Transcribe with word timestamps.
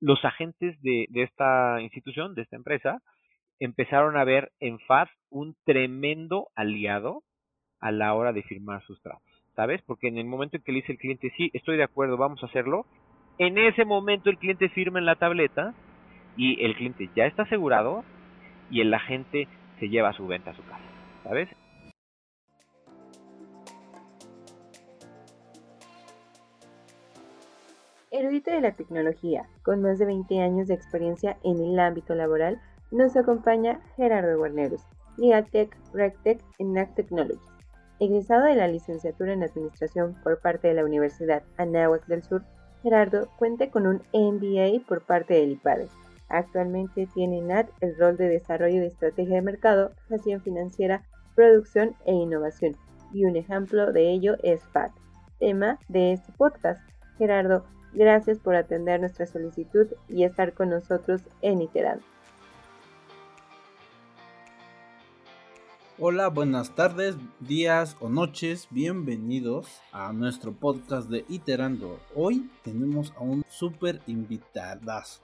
los 0.00 0.24
agentes 0.24 0.80
de, 0.82 1.08
esta 1.14 1.80
institución, 1.80 2.34
de 2.34 2.42
esta 2.42 2.56
empresa, 2.56 3.02
empezaron 3.58 4.16
a 4.16 4.24
ver 4.24 4.52
en 4.60 4.78
FAD 4.80 5.08
un 5.30 5.56
tremendo 5.64 6.48
aliado 6.54 7.22
a 7.80 7.90
la 7.90 8.14
hora 8.14 8.32
de 8.32 8.42
firmar 8.42 8.82
sus 8.84 9.00
tratos, 9.02 9.44
¿sabes? 9.56 9.82
Porque 9.82 10.08
en 10.08 10.18
el 10.18 10.26
momento 10.26 10.56
en 10.56 10.62
que 10.62 10.72
le 10.72 10.80
dice 10.80 10.92
el 10.92 10.98
cliente, 10.98 11.32
sí, 11.36 11.50
estoy 11.52 11.76
de 11.76 11.82
acuerdo, 11.82 12.16
vamos 12.16 12.42
a 12.42 12.46
hacerlo, 12.46 12.86
en 13.38 13.58
ese 13.58 13.84
momento 13.84 14.30
el 14.30 14.38
cliente 14.38 14.68
firma 14.68 14.98
en 14.98 15.06
la 15.06 15.16
tableta 15.16 15.74
y 16.36 16.64
el 16.64 16.74
cliente 16.76 17.08
ya 17.14 17.26
está 17.26 17.42
asegurado 17.42 18.04
y 18.70 18.80
el 18.80 18.92
agente 18.94 19.48
se 19.78 19.88
lleva 19.88 20.12
su 20.12 20.26
venta 20.26 20.50
a 20.50 20.56
su 20.56 20.62
casa, 20.64 20.84
¿sabes? 21.24 21.48
Erudito 28.10 28.50
de 28.50 28.62
la 28.62 28.72
tecnología, 28.72 29.46
con 29.62 29.82
más 29.82 29.98
de 29.98 30.06
20 30.06 30.40
años 30.40 30.66
de 30.66 30.74
experiencia 30.74 31.36
en 31.44 31.62
el 31.62 31.78
ámbito 31.78 32.14
laboral, 32.14 32.58
nos 32.90 33.14
acompaña 33.16 33.80
Gerardo 33.96 34.38
Guarneros, 34.38 34.80
Tech 35.50 35.76
RecTech 35.92 36.42
en 36.58 36.72
NAC 36.72 36.94
Technologies. 36.94 37.52
Egresado 38.00 38.46
de 38.46 38.54
la 38.54 38.66
licenciatura 38.66 39.34
en 39.34 39.42
Administración 39.42 40.16
por 40.22 40.40
parte 40.40 40.68
de 40.68 40.74
la 40.74 40.86
Universidad 40.86 41.42
Anáhuac 41.58 42.06
del 42.06 42.22
Sur, 42.22 42.44
Gerardo 42.82 43.28
cuenta 43.36 43.70
con 43.70 43.86
un 43.86 44.02
MBA 44.14 44.86
por 44.88 45.02
parte 45.02 45.34
del 45.34 45.52
IPADE. 45.52 45.88
Actualmente 46.30 47.08
tiene 47.12 47.40
en 47.40 47.48
NAT 47.48 47.68
el 47.80 47.94
rol 47.98 48.16
de 48.16 48.28
desarrollo 48.28 48.80
de 48.80 48.86
estrategia 48.86 49.34
de 49.36 49.42
mercado, 49.42 49.90
gestión 50.08 50.40
financiera, 50.40 51.02
producción 51.34 51.94
e 52.06 52.14
innovación, 52.14 52.74
y 53.12 53.26
un 53.26 53.36
ejemplo 53.36 53.92
de 53.92 54.10
ello 54.12 54.36
es 54.42 54.62
FAT, 54.64 54.92
tema 55.38 55.78
de 55.88 56.12
este 56.12 56.32
podcast. 56.32 56.80
Gerardo, 57.18 57.64
gracias 57.92 58.38
por 58.38 58.54
atender 58.54 59.00
nuestra 59.00 59.26
solicitud 59.26 59.86
y 60.08 60.24
estar 60.24 60.54
con 60.54 60.70
nosotros 60.70 61.22
en 61.42 61.62
Iterando. 61.62 62.04
Hola, 66.00 66.28
buenas 66.28 66.76
tardes, 66.76 67.16
días 67.40 67.96
o 67.98 68.08
noches, 68.08 68.68
bienvenidos 68.70 69.80
a 69.90 70.12
nuestro 70.12 70.52
podcast 70.52 71.10
de 71.10 71.24
Iterando. 71.28 71.98
Hoy 72.14 72.48
tenemos 72.62 73.12
a 73.16 73.22
un 73.22 73.44
súper 73.48 74.00
invitadazo 74.06 75.22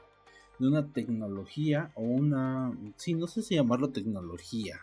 de 0.58 0.66
una 0.66 0.84
tecnología 0.92 1.92
o 1.94 2.02
una, 2.02 2.76
sí, 2.96 3.14
no 3.14 3.28
sé 3.28 3.42
si 3.42 3.54
llamarlo 3.54 3.90
tecnología, 3.90 4.80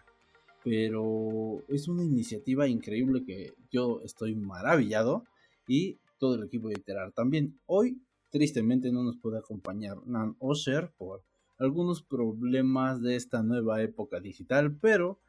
pero 0.64 1.62
es 1.68 1.90
una 1.90 2.06
iniciativa 2.06 2.70
increíble 2.70 3.26
que 3.26 3.54
yo 3.70 4.00
estoy 4.06 4.34
maravillado 4.34 5.26
y 5.68 5.98
todo 6.22 6.36
el 6.36 6.44
equipo 6.44 6.68
de 6.68 6.76
Iterar 6.76 7.12
también. 7.14 7.60
Hoy, 7.66 8.00
tristemente, 8.30 8.92
no 8.92 9.04
nos 9.04 9.18
puede 9.18 9.40
acompañar 9.40 9.98
Nan 10.06 10.36
Osher 10.38 10.92
por 10.96 11.24
algunos 11.58 12.04
problemas 12.04 13.02
de 13.02 13.16
esta 13.16 13.42
nueva 13.42 13.82
época 13.82 14.20
digital, 14.20 14.78
pero 14.80 15.20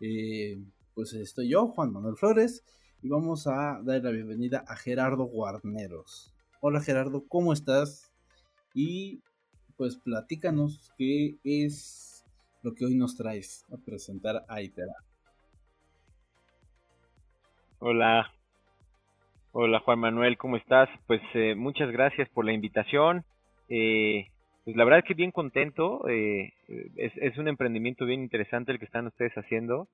eh, 0.00 0.62
pues 0.94 1.14
estoy 1.14 1.48
yo, 1.48 1.68
Juan 1.68 1.94
Manuel 1.94 2.16
Flores, 2.16 2.62
y 3.00 3.08
vamos 3.08 3.46
a 3.46 3.80
dar 3.82 4.04
la 4.04 4.10
bienvenida 4.10 4.62
a 4.68 4.76
Gerardo 4.76 5.24
Guarneros. 5.24 6.30
Hola 6.60 6.82
Gerardo, 6.82 7.24
¿cómo 7.26 7.54
estás? 7.54 8.12
Y 8.74 9.22
pues 9.78 9.96
platícanos 9.96 10.92
qué 10.98 11.38
es 11.42 12.22
lo 12.62 12.74
que 12.74 12.84
hoy 12.84 12.96
nos 12.96 13.16
traes 13.16 13.64
a 13.72 13.78
presentar 13.78 14.44
a 14.46 14.60
Itera. 14.60 14.94
Hola, 17.78 18.30
hola 19.56 19.78
Juan 19.78 20.00
Manuel, 20.00 20.36
¿cómo 20.36 20.56
estás? 20.56 20.88
Pues 21.06 21.20
eh, 21.34 21.54
muchas 21.54 21.88
gracias 21.92 22.28
por 22.30 22.44
la 22.44 22.52
invitación. 22.52 23.24
Eh, 23.68 24.26
pues 24.64 24.76
la 24.76 24.82
verdad 24.82 24.98
es 24.98 25.04
que 25.04 25.14
bien 25.14 25.30
contento. 25.30 26.08
Eh, 26.08 26.52
es, 26.96 27.12
es, 27.16 27.38
un 27.38 27.46
emprendimiento 27.46 28.04
bien 28.04 28.20
interesante 28.20 28.72
el 28.72 28.80
que 28.80 28.84
están 28.84 29.06
ustedes 29.06 29.32
haciendo 29.34 29.86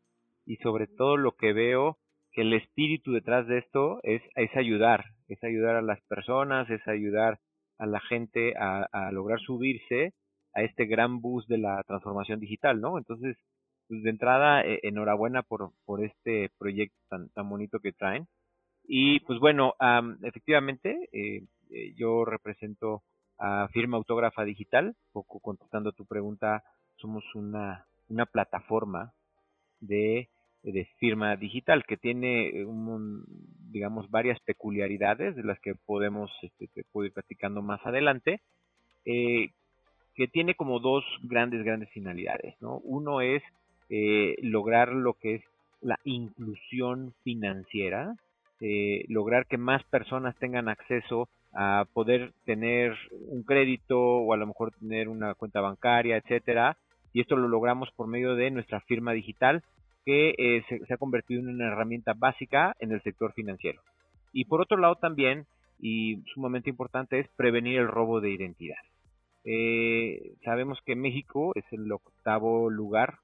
y 0.46 0.56
sobre 0.56 0.86
todo 0.86 1.18
lo 1.18 1.32
que 1.32 1.52
veo 1.52 1.98
que 2.32 2.40
el 2.40 2.54
espíritu 2.54 3.12
detrás 3.12 3.46
de 3.48 3.58
esto 3.58 4.00
es, 4.02 4.22
es 4.34 4.56
ayudar, 4.56 5.04
es 5.28 5.44
ayudar 5.44 5.76
a 5.76 5.82
las 5.82 6.00
personas, 6.08 6.70
es 6.70 6.86
ayudar 6.88 7.38
a 7.78 7.84
la 7.84 8.00
gente 8.00 8.54
a, 8.56 9.10
lograr 9.12 9.40
subirse 9.40 10.14
a 10.54 10.62
este 10.62 10.86
gran 10.86 11.20
bus 11.20 11.46
de 11.48 11.58
la 11.58 11.82
transformación 11.82 12.40
digital, 12.40 12.80
¿no? 12.80 12.96
Entonces, 12.96 13.36
pues 13.88 14.02
de 14.04 14.10
entrada, 14.10 14.62
eh, 14.62 14.80
enhorabuena 14.84 15.42
por, 15.42 15.72
por 15.84 16.02
este 16.02 16.50
proyecto 16.58 16.96
tan, 17.10 17.28
tan 17.34 17.46
bonito 17.50 17.78
que 17.80 17.92
traen. 17.92 18.26
Y 18.92 19.20
pues 19.20 19.38
bueno, 19.38 19.76
efectivamente, 20.24 21.08
eh, 21.12 21.44
eh, 21.70 21.94
yo 21.94 22.24
represento 22.24 23.04
a 23.38 23.68
Firma 23.68 23.96
Autógrafa 23.96 24.44
Digital. 24.44 24.96
Poco 25.12 25.38
contestando 25.38 25.92
tu 25.92 26.06
pregunta, 26.06 26.64
somos 26.96 27.22
una, 27.36 27.86
una 28.08 28.26
plataforma 28.26 29.12
de, 29.78 30.28
de 30.64 30.86
firma 30.98 31.36
digital 31.36 31.84
que 31.86 31.98
tiene 31.98 32.64
un, 32.64 33.22
digamos 33.70 34.10
varias 34.10 34.40
peculiaridades 34.40 35.36
de 35.36 35.44
las 35.44 35.60
que 35.60 35.76
podemos 35.76 36.28
este, 36.42 36.66
te 36.66 36.82
puedo 36.82 37.06
ir 37.06 37.12
platicando 37.12 37.62
más 37.62 37.80
adelante 37.86 38.40
eh, 39.04 39.50
que 40.16 40.26
tiene 40.26 40.56
como 40.56 40.80
dos 40.80 41.04
grandes 41.22 41.64
grandes 41.64 41.90
finalidades 41.90 42.60
no 42.60 42.78
uno 42.78 43.20
es 43.20 43.42
lograr 44.42 44.92
lo 44.92 45.14
que 45.14 45.36
es 45.36 45.42
la 45.80 45.98
inclusión 46.04 47.14
financiera 47.24 48.14
eh, 48.60 49.04
lograr 49.08 49.46
que 49.46 49.56
más 49.56 49.82
personas 49.84 50.36
tengan 50.36 50.68
acceso 50.68 51.28
a 51.52 51.86
poder 51.92 52.32
tener 52.44 52.96
un 53.28 53.42
crédito 53.42 53.98
o 53.98 54.32
a 54.32 54.36
lo 54.36 54.46
mejor 54.46 54.72
tener 54.72 55.08
una 55.08 55.34
cuenta 55.34 55.60
bancaria, 55.60 56.16
etcétera. 56.16 56.76
Y 57.12 57.20
esto 57.20 57.36
lo 57.36 57.48
logramos 57.48 57.90
por 57.92 58.06
medio 58.06 58.36
de 58.36 58.50
nuestra 58.50 58.80
firma 58.80 59.12
digital 59.12 59.62
que 60.04 60.34
eh, 60.38 60.62
se, 60.68 60.92
ha 60.92 60.98
convertido 60.98 61.40
en 61.40 61.48
una 61.48 61.68
herramienta 61.68 62.14
básica 62.14 62.76
en 62.78 62.92
el 62.92 63.02
sector 63.02 63.32
financiero. 63.32 63.80
Y 64.32 64.44
por 64.44 64.60
otro 64.60 64.76
lado 64.76 64.96
también, 64.96 65.46
y 65.78 66.22
sumamente 66.34 66.70
importante, 66.70 67.18
es 67.18 67.28
prevenir 67.36 67.78
el 67.78 67.88
robo 67.88 68.20
de 68.20 68.30
identidad. 68.30 68.78
Eh, 69.44 70.34
sabemos 70.44 70.78
que 70.84 70.94
México 70.94 71.52
es 71.54 71.64
el 71.72 71.90
octavo 71.90 72.70
lugar 72.70 73.18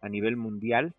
a 0.00 0.08
nivel 0.08 0.36
mundial 0.36 0.94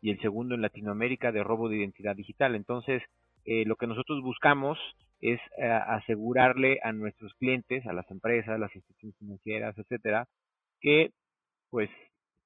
y 0.00 0.10
el 0.10 0.20
segundo 0.20 0.54
en 0.54 0.62
Latinoamérica 0.62 1.32
de 1.32 1.44
robo 1.44 1.68
de 1.68 1.76
identidad 1.76 2.16
digital. 2.16 2.54
Entonces, 2.54 3.02
eh, 3.44 3.64
lo 3.66 3.76
que 3.76 3.86
nosotros 3.86 4.22
buscamos 4.22 4.78
es 5.20 5.40
eh, 5.58 5.66
asegurarle 5.66 6.80
a 6.82 6.92
nuestros 6.92 7.34
clientes, 7.34 7.86
a 7.86 7.92
las 7.92 8.10
empresas, 8.10 8.58
las 8.58 8.74
instituciones 8.74 9.16
financieras, 9.18 9.76
etcétera, 9.78 10.28
que 10.80 11.12
pues 11.70 11.90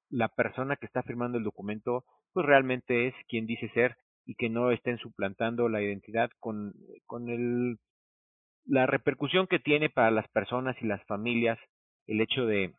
la 0.09 0.27
persona 0.27 0.75
que 0.75 0.85
está 0.85 1.03
firmando 1.03 1.37
el 1.37 1.43
documento 1.43 2.03
pues 2.33 2.45
realmente 2.45 3.07
es 3.07 3.15
quien 3.27 3.45
dice 3.45 3.69
ser 3.69 3.95
y 4.25 4.35
que 4.35 4.49
no 4.49 4.71
estén 4.71 4.97
suplantando 4.97 5.69
la 5.69 5.81
identidad 5.81 6.29
con, 6.39 6.73
con 7.05 7.29
el, 7.29 7.77
la 8.65 8.85
repercusión 8.85 9.47
que 9.47 9.59
tiene 9.59 9.89
para 9.89 10.11
las 10.11 10.27
personas 10.29 10.75
y 10.81 10.85
las 10.85 11.03
familias 11.05 11.57
el 12.07 12.21
hecho 12.21 12.45
de 12.45 12.73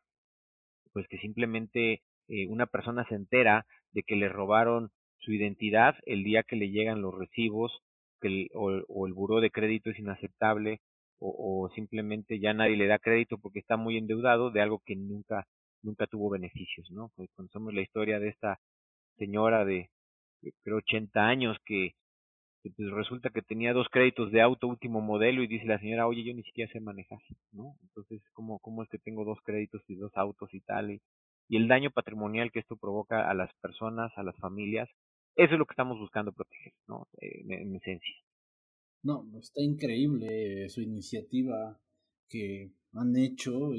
pues 0.93 1.09
que 1.09 1.19
simplemente 1.19 2.03
eh, 2.29 2.47
una 2.49 2.67
persona 2.67 3.07
se 3.09 3.15
entera 3.15 3.67
de 3.93 4.03
que 4.03 4.17
le 4.17 4.29
robaron 4.29 4.91
su 5.19 5.33
identidad 5.33 5.97
el 6.07 6.25
día 6.25 6.43
que 6.43 6.57
le 6.57 6.71
llegan 6.71 7.03
los 7.03 7.17
recibos 7.17 7.81
que 8.21 8.29
el, 8.29 8.51
o, 8.55 9.07
el 9.07 9.13
buró 9.13 9.41
de 9.41 9.51
crédito 9.51 9.91
es 9.91 9.99
inaceptable 9.99 10.81
o, 11.19 11.71
simplemente 11.75 12.39
ya 12.39 12.53
nadie 12.53 12.77
le 12.77 12.87
da 12.87 12.99
crédito 12.99 13.39
porque 13.39 13.59
está 13.59 13.79
muy 13.79 13.97
endeudado 13.97 14.51
de 14.51 14.61
algo 14.61 14.83
que 14.85 14.97
nunca 14.97 15.47
nunca 15.83 16.07
tuvo 16.07 16.29
beneficios, 16.31 16.91
¿no? 16.91 17.11
Pues 17.17 17.31
conocemos 17.35 17.73
la 17.73 17.81
historia 17.81 18.19
de 18.19 18.29
esta 18.29 18.59
señora 19.17 19.65
de 19.65 19.89
creo 20.63 20.79
80 20.79 21.27
años 21.27 21.57
que, 21.65 21.93
pues 22.63 22.91
resulta 22.91 23.31
que 23.31 23.43
tenía 23.43 23.73
dos 23.73 23.89
créditos 23.91 24.31
de 24.33 24.43
auto 24.43 24.67
último 24.67 25.01
modelo 25.01 25.43
y 25.43 25.47
dice 25.47 25.67
la 25.67 25.79
señora, 25.79 26.07
oye, 26.07 26.25
yo 26.25 26.35
ni 26.35 26.43
siquiera 26.43 26.71
sé 26.73 26.81
manejar, 26.81 27.21
¿no? 27.53 27.77
Entonces, 27.83 28.21
¿cómo, 28.33 28.59
cómo 28.59 28.83
es 28.83 28.89
que 28.89 28.99
tengo 28.99 29.25
dos 29.25 29.39
créditos 29.45 29.83
y 29.89 29.95
dos 29.95 30.13
autos 30.17 30.53
y 30.53 30.61
tal? 30.61 30.91
Y, 30.91 31.01
y 31.49 31.57
el 31.57 31.69
daño 31.69 31.91
patrimonial 31.91 32.51
que 32.51 32.61
esto 32.61 32.77
provoca 32.77 33.31
a 33.31 33.35
las 33.35 33.51
personas, 33.61 34.13
a 34.17 34.23
las 34.23 34.37
familias, 34.37 34.89
eso 35.37 35.53
es 35.53 35.59
lo 35.59 35.67
que 35.67 35.73
estamos 35.73 35.99
buscando 35.99 36.33
proteger, 36.33 36.73
¿no? 36.89 37.09
En, 37.19 37.77
esencia. 37.77 38.15
No, 39.03 39.29
está 39.39 39.63
increíble 39.63 40.69
su 40.71 40.81
iniciativa 40.81 41.79
que 42.29 42.73
han 42.95 43.17
hecho. 43.17 43.71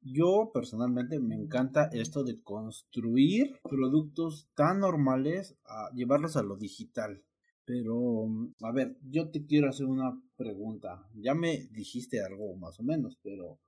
Yo 0.00 0.50
personalmente 0.54 1.18
me 1.18 1.34
encanta 1.34 1.90
esto 1.92 2.22
de 2.22 2.40
construir 2.42 3.58
productos 3.62 4.48
tan 4.54 4.80
normales 4.80 5.58
a 5.64 5.90
llevarlos 5.94 6.36
a 6.36 6.42
lo 6.42 6.56
digital. 6.56 7.22
Pero, 7.64 8.26
a 8.60 8.72
ver, 8.72 8.96
yo 9.02 9.30
te 9.30 9.46
quiero 9.46 9.68
hacer 9.68 9.86
una 9.86 10.20
pregunta. 10.36 11.08
Ya 11.14 11.34
me 11.34 11.66
dijiste 11.70 12.22
algo 12.22 12.54
más 12.56 12.78
o 12.78 12.82
menos, 12.82 13.18
pero 13.22 13.58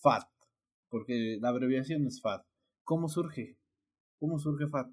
FAT, 0.00 0.28
porque 0.88 1.38
la 1.40 1.50
abreviación 1.50 2.06
es 2.06 2.20
FAT. 2.20 2.44
¿Cómo 2.88 3.06
surge? 3.08 3.58
¿Cómo 4.18 4.38
surge 4.38 4.66
FAT? 4.66 4.86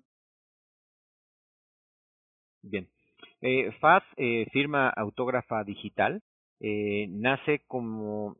Bien. 2.62 2.90
Eh, 3.40 3.72
FAS, 3.80 4.04
eh, 4.18 4.48
firma 4.52 4.90
autógrafa 4.90 5.64
digital, 5.64 6.22
eh, 6.60 7.08
nace 7.10 7.64
como 7.68 8.36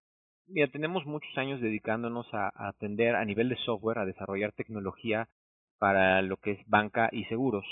mira, 0.48 0.68
tenemos 0.68 1.06
muchos 1.06 1.38
años 1.38 1.62
dedicándonos 1.62 2.28
a, 2.34 2.52
atender 2.68 3.16
a 3.16 3.24
nivel 3.24 3.48
de 3.48 3.56
software, 3.64 4.00
a 4.00 4.06
desarrollar 4.06 4.52
tecnología 4.52 5.30
para 5.80 6.22
lo 6.22 6.36
que 6.36 6.52
es 6.52 6.60
banca 6.68 7.08
y 7.14 7.24
seguros. 7.26 7.66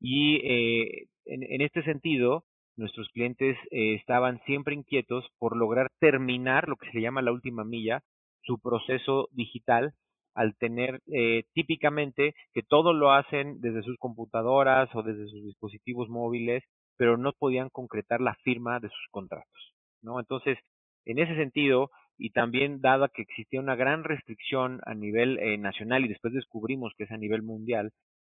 Y 0.00 0.40
eh, 0.42 1.06
en, 1.26 1.60
este 1.62 1.84
sentido, 1.84 2.42
nuestros 2.76 3.08
clientes 3.10 3.56
eh, 3.70 3.94
estaban 3.94 4.42
siempre 4.46 4.74
inquietos 4.74 5.24
por 5.38 5.56
lograr 5.56 5.92
terminar 6.00 6.68
lo 6.68 6.74
que 6.74 6.90
se 6.90 7.00
llama 7.00 7.22
la 7.22 7.30
última 7.30 7.62
milla, 7.62 8.02
su 8.42 8.58
proceso 8.58 9.28
digital, 9.30 9.94
al 10.34 10.56
tener 10.56 11.00
eh, 11.12 11.44
típicamente 11.54 12.34
que 12.52 12.62
todo 12.62 12.92
lo 12.92 13.12
hacen 13.12 13.60
desde 13.60 13.82
sus 13.82 13.96
computadoras 13.98 14.88
o 14.94 15.02
desde 15.02 15.28
sus 15.28 15.44
dispositivos 15.44 16.08
móviles, 16.08 16.62
pero 16.96 17.16
no 17.16 17.32
podían 17.32 17.68
concretar 17.70 18.20
la 18.20 18.34
firma 18.44 18.78
de 18.80 18.88
sus 18.88 19.06
contratos, 19.10 19.74
¿no? 20.02 20.20
Entonces, 20.20 20.58
en 21.06 21.18
ese 21.18 21.34
sentido, 21.34 21.90
y 22.18 22.30
también 22.30 22.80
dada 22.80 23.08
que 23.08 23.22
existía 23.22 23.60
una 23.60 23.74
gran 23.74 24.04
restricción 24.04 24.80
a 24.84 24.94
nivel 24.94 25.38
eh, 25.38 25.56
nacional 25.56 26.04
y 26.04 26.08
después 26.08 26.34
descubrimos 26.34 26.92
que 26.96 27.04
es 27.04 27.10
a 27.10 27.16
nivel 27.16 27.42
mundial, 27.42 27.92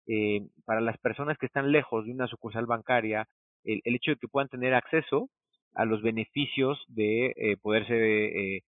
eh, 0.07 0.41
para 0.65 0.81
las 0.81 0.97
personas 0.99 1.37
que 1.37 1.47
están 1.47 1.71
lejos 1.71 2.05
de 2.05 2.11
una 2.11 2.27
sucursal 2.27 2.67
bancaria, 2.67 3.27
el, 3.63 3.81
hecho 3.85 4.11
de 4.11 4.17
que 4.17 4.27
puedan 4.27 4.49
tener 4.49 4.75
acceso 4.75 5.29
a 5.73 5.85
los 5.85 6.03
beneficios 6.03 6.79
de 6.87 7.33
eh, 7.35 7.57
poderse 7.57 7.95
eh, 7.95 8.61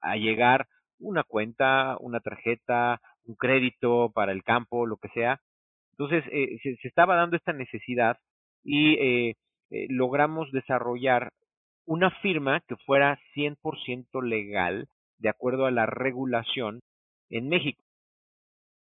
allegar 0.00 0.66
una 1.04 1.22
cuenta, 1.22 1.96
una 2.00 2.20
tarjeta, 2.20 3.00
un 3.24 3.34
crédito 3.36 4.10
para 4.14 4.32
el 4.32 4.42
campo, 4.42 4.86
lo 4.86 4.96
que 4.96 5.08
sea. 5.10 5.40
Entonces, 5.92 6.24
eh, 6.32 6.58
se, 6.62 6.76
estaba 6.88 7.16
dando 7.16 7.36
esta 7.36 7.52
necesidad 7.52 8.18
y 8.64 8.94
eh, 8.94 9.34
eh, 9.70 9.86
logramos 9.90 10.50
desarrollar 10.52 11.32
una 11.86 12.10
firma 12.22 12.60
que 12.66 12.76
fuera 12.76 13.18
100% 13.34 14.22
legal 14.22 14.88
de 15.18 15.28
acuerdo 15.28 15.66
a 15.66 15.70
la 15.70 15.86
regulación 15.86 16.80
en 17.30 17.48
México 17.48 17.84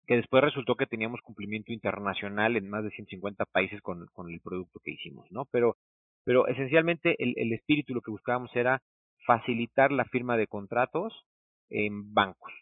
que 0.06 0.17
después 0.17 0.43
resultó 0.43 0.76
que 0.76 0.87
teníamos 0.87 1.20
cumplimiento 1.20 1.73
internacional 1.73 2.56
en 2.56 2.69
más 2.70 2.85
de 2.85 2.91
150 2.91 3.44
países 3.47 3.81
con, 3.82 4.06
con 4.12 4.31
el 4.31 4.41
producto 4.41 4.81
que 4.85 4.93
hicimos, 4.93 5.31
¿no? 5.32 5.47
Pero, 5.50 5.76
pero 6.25 6.47
esencialmente 6.47 7.17
el, 7.19 7.35
el 7.37 7.53
espíritu, 7.53 7.93
lo 7.93 8.03
que 8.03 8.12
buscábamos 8.12 8.55
era 8.55 8.82
facilitar 9.26 9.91
la 9.91 10.05
firma 10.05 10.37
de 10.37 10.47
contratos 10.47 11.25
en 11.70 12.12
bancos. 12.14 12.52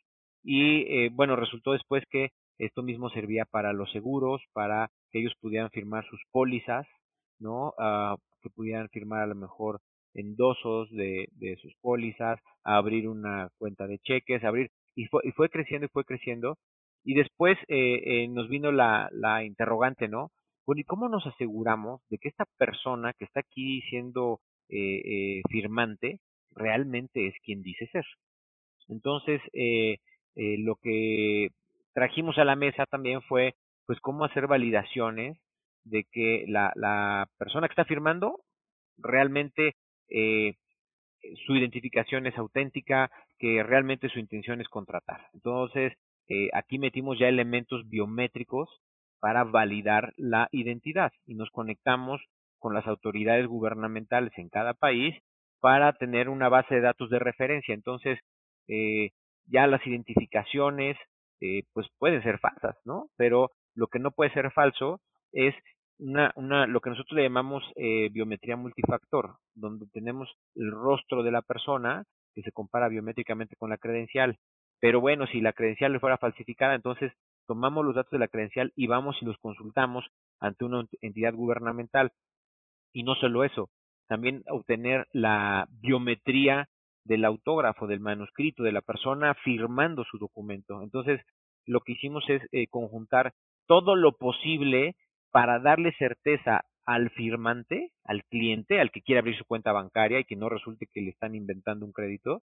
Y 0.42 0.82
eh, 0.82 1.10
bueno, 1.12 1.36
resultó 1.36 1.72
después 1.72 2.04
que 2.10 2.30
esto 2.58 2.82
mismo 2.82 3.10
servía 3.10 3.44
para 3.44 3.72
los 3.72 3.90
seguros, 3.92 4.42
para 4.52 4.88
que 5.10 5.20
ellos 5.20 5.34
pudieran 5.40 5.70
firmar 5.70 6.04
sus 6.06 6.20
pólizas, 6.30 6.86
¿no? 7.38 7.74
Uh, 7.78 8.16
que 8.42 8.50
pudieran 8.50 8.88
firmar 8.90 9.22
a 9.22 9.26
lo 9.26 9.34
mejor 9.34 9.80
endosos 10.14 10.90
de, 10.90 11.28
de 11.32 11.56
sus 11.56 11.74
pólizas, 11.80 12.38
abrir 12.62 13.08
una 13.08 13.48
cuenta 13.58 13.86
de 13.86 13.98
cheques, 13.98 14.44
abrir, 14.44 14.70
y 14.94 15.06
fue, 15.06 15.22
y 15.24 15.32
fue 15.32 15.48
creciendo 15.48 15.86
y 15.86 15.88
fue 15.88 16.04
creciendo, 16.04 16.56
y 17.04 17.14
después 17.14 17.58
eh, 17.68 18.02
eh, 18.04 18.28
nos 18.28 18.48
vino 18.48 18.70
la, 18.72 19.08
la 19.12 19.44
interrogante, 19.44 20.08
¿no? 20.08 20.30
Bueno, 20.66 20.80
¿y 20.80 20.84
cómo 20.84 21.08
nos 21.08 21.26
aseguramos 21.26 22.00
de 22.08 22.18
que 22.18 22.28
esta 22.28 22.46
persona 22.56 23.12
que 23.12 23.24
está 23.24 23.40
aquí 23.40 23.82
siendo 23.90 24.40
eh, 24.68 25.02
eh, 25.04 25.42
firmante 25.50 26.20
realmente 26.52 27.26
es 27.26 27.34
quien 27.42 27.62
dice 27.62 27.86
ser? 27.92 28.04
Entonces, 28.88 29.40
eh, 29.52 29.98
eh, 30.36 30.56
lo 30.58 30.76
que 30.76 31.48
trajimos 31.94 32.38
a 32.38 32.44
la 32.44 32.56
mesa 32.56 32.86
también 32.86 33.22
fue, 33.22 33.54
pues, 33.86 34.00
cómo 34.00 34.24
hacer 34.24 34.46
validaciones 34.46 35.38
de 35.84 36.04
que 36.10 36.44
la, 36.48 37.28
persona 37.38 37.68
que 37.68 37.72
está 37.72 37.84
firmando 37.84 38.40
realmente 38.98 39.74
eh, 40.08 40.54
su 41.46 41.56
identificación 41.56 42.26
es 42.26 42.36
auténtica, 42.36 43.10
que 43.38 43.62
realmente 43.62 44.08
su 44.08 44.18
intención 44.18 44.60
es 44.60 44.68
contratar. 44.68 45.28
Entonces, 45.34 45.92
eh, 46.28 46.48
aquí 46.54 46.78
metimos 46.78 47.18
ya 47.18 47.28
elementos 47.28 47.88
biométricos 47.88 48.68
para 49.20 49.44
validar 49.44 50.12
la 50.16 50.48
identidad 50.52 51.12
y 51.26 51.34
nos 51.34 51.50
conectamos 51.50 52.20
con 52.58 52.74
las 52.74 52.86
autoridades 52.86 53.46
gubernamentales 53.46 54.32
en 54.36 54.48
cada 54.48 54.74
país 54.74 55.14
para 55.60 55.92
tener 55.94 56.28
una 56.28 56.48
base 56.48 56.74
de 56.74 56.80
datos 56.80 57.10
de 57.10 57.18
referencia. 57.18 57.74
Entonces, 57.74 58.18
eh, 58.68 59.10
ya 59.46 59.66
las 59.66 59.86
identificaciones, 59.86 60.96
eh, 61.40 61.64
pues 61.72 61.86
pueden 61.98 62.22
ser 62.22 62.38
falsas, 62.38 62.76
¿no? 62.84 63.08
Pero 63.16 63.50
lo 63.74 63.88
que 63.88 63.98
no 63.98 64.10
puede 64.10 64.32
ser 64.32 64.50
falso 64.52 65.00
es 65.32 65.54
una, 65.98 66.32
una, 66.36 66.66
lo 66.66 66.80
que 66.80 66.90
nosotros 66.90 67.16
le 67.16 67.24
llamamos 67.24 67.62
eh, 67.76 68.08
biometría 68.10 68.56
multifactor, 68.56 69.36
donde 69.54 69.86
tenemos 69.92 70.28
el 70.54 70.70
rostro 70.70 71.22
de 71.22 71.30
la 71.30 71.42
persona 71.42 72.04
que 72.34 72.42
se 72.42 72.52
compara 72.52 72.88
biométricamente 72.88 73.56
con 73.56 73.70
la 73.70 73.78
credencial. 73.78 74.38
Pero 74.80 75.00
bueno, 75.00 75.26
si 75.26 75.40
la 75.40 75.52
credencial 75.52 75.92
le 75.92 76.00
fuera 76.00 76.18
falsificada, 76.18 76.74
entonces 76.74 77.12
tomamos 77.46 77.84
los 77.84 77.94
datos 77.94 78.10
de 78.10 78.18
la 78.18 78.28
credencial 78.28 78.72
y 78.74 78.86
vamos 78.86 79.16
y 79.20 79.24
los 79.24 79.38
consultamos 79.38 80.04
ante 80.40 80.64
una 80.64 80.86
entidad 81.00 81.34
gubernamental. 81.34 82.12
Y 82.92 83.02
no 83.02 83.14
solo 83.14 83.44
eso, 83.44 83.70
también 84.08 84.42
obtener 84.48 85.06
la 85.12 85.66
biometría 85.70 86.68
del 87.04 87.24
autógrafo, 87.24 87.86
del 87.86 88.00
manuscrito, 88.00 88.62
de 88.62 88.72
la 88.72 88.80
persona 88.80 89.34
firmando 89.34 90.04
su 90.04 90.18
documento. 90.18 90.82
Entonces, 90.82 91.20
lo 91.66 91.80
que 91.80 91.92
hicimos 91.92 92.24
es 92.28 92.42
eh, 92.52 92.66
conjuntar 92.68 93.32
todo 93.66 93.96
lo 93.96 94.12
posible 94.16 94.96
para 95.30 95.58
darle 95.58 95.92
certeza 95.98 96.64
al 96.86 97.10
firmante, 97.10 97.92
al 98.04 98.24
cliente, 98.24 98.80
al 98.80 98.90
que 98.90 99.02
quiere 99.02 99.20
abrir 99.20 99.36
su 99.36 99.44
cuenta 99.44 99.72
bancaria 99.72 100.20
y 100.20 100.24
que 100.24 100.36
no 100.36 100.48
resulte 100.48 100.86
que 100.92 101.00
le 101.00 101.10
están 101.10 101.34
inventando 101.34 101.86
un 101.86 101.92
crédito, 101.92 102.42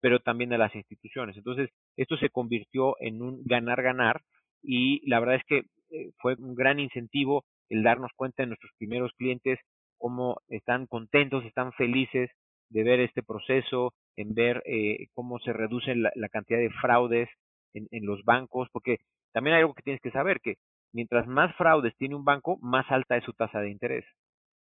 pero 0.00 0.20
también 0.20 0.52
a 0.52 0.58
las 0.58 0.74
instituciones. 0.74 1.36
Entonces, 1.36 1.70
esto 1.96 2.16
se 2.16 2.30
convirtió 2.30 2.96
en 3.00 3.22
un 3.22 3.42
ganar-ganar 3.44 4.22
y 4.62 5.06
la 5.08 5.20
verdad 5.20 5.36
es 5.36 5.44
que 5.44 5.64
eh, 5.90 6.12
fue 6.18 6.34
un 6.38 6.54
gran 6.54 6.78
incentivo 6.78 7.44
el 7.68 7.82
darnos 7.82 8.12
cuenta 8.16 8.42
de 8.42 8.48
nuestros 8.48 8.72
primeros 8.78 9.12
clientes 9.16 9.58
cómo 9.98 10.40
están 10.48 10.86
contentos, 10.86 11.44
están 11.44 11.72
felices 11.72 12.30
de 12.70 12.82
ver 12.82 13.00
este 13.00 13.22
proceso, 13.22 13.92
en 14.16 14.34
ver 14.34 14.62
eh, 14.64 15.08
cómo 15.12 15.38
se 15.40 15.52
reduce 15.52 15.94
la, 15.94 16.28
cantidad 16.28 16.58
de 16.58 16.70
fraudes 16.70 17.28
en, 17.74 17.88
en, 17.90 18.06
los 18.06 18.24
bancos, 18.24 18.68
porque 18.72 18.98
también 19.32 19.54
hay 19.54 19.60
algo 19.62 19.74
que 19.74 19.82
tienes 19.82 20.00
que 20.02 20.10
saber, 20.10 20.40
que 20.40 20.56
mientras 20.92 21.26
más 21.26 21.54
fraudes 21.56 21.96
tiene 21.96 22.14
un 22.14 22.24
banco, 22.24 22.58
más 22.62 22.90
alta 22.90 23.16
es 23.16 23.24
su 23.24 23.32
tasa 23.32 23.60
de 23.60 23.70
interés. 23.70 24.04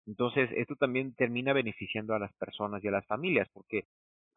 Entonces, 0.06 0.50
esto 0.56 0.76
también 0.76 1.14
termina 1.14 1.54
beneficiando 1.54 2.16
a 2.16 2.20
las 2.20 2.34
personas 2.34 2.84
y 2.84 2.88
a 2.88 2.92
las 2.92 3.06
familias, 3.06 3.48
porque 3.54 3.84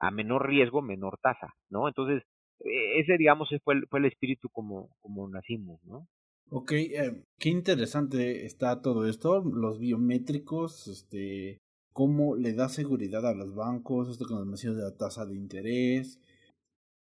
a 0.00 0.10
menor 0.10 0.46
riesgo, 0.46 0.82
menor 0.82 1.18
tasa, 1.22 1.54
¿no? 1.70 1.88
Entonces, 1.88 2.22
e, 2.60 3.00
ese, 3.00 3.16
digamos, 3.16 3.48
fue 3.64 3.74
el, 3.74 3.86
fue 3.88 4.00
el 4.00 4.06
espíritu 4.06 4.48
como, 4.50 4.90
como 5.00 5.28
nacimos, 5.28 5.82
¿no? 5.84 6.06
Ok, 6.50 6.72
eh, 6.72 7.24
qué 7.38 7.48
interesante 7.48 8.44
está 8.44 8.82
todo 8.82 9.08
esto, 9.08 9.42
los 9.42 9.78
biométricos, 9.78 10.86
este, 10.88 11.62
cómo 11.92 12.36
le 12.36 12.54
da 12.54 12.68
seguridad 12.68 13.26
a 13.26 13.34
los 13.34 13.54
bancos, 13.54 14.08
esto 14.08 14.26
que 14.26 14.34
nos 14.34 14.46
mencionas 14.46 14.78
de 14.78 14.84
la 14.84 14.96
tasa 14.96 15.26
de 15.26 15.36
interés. 15.36 16.20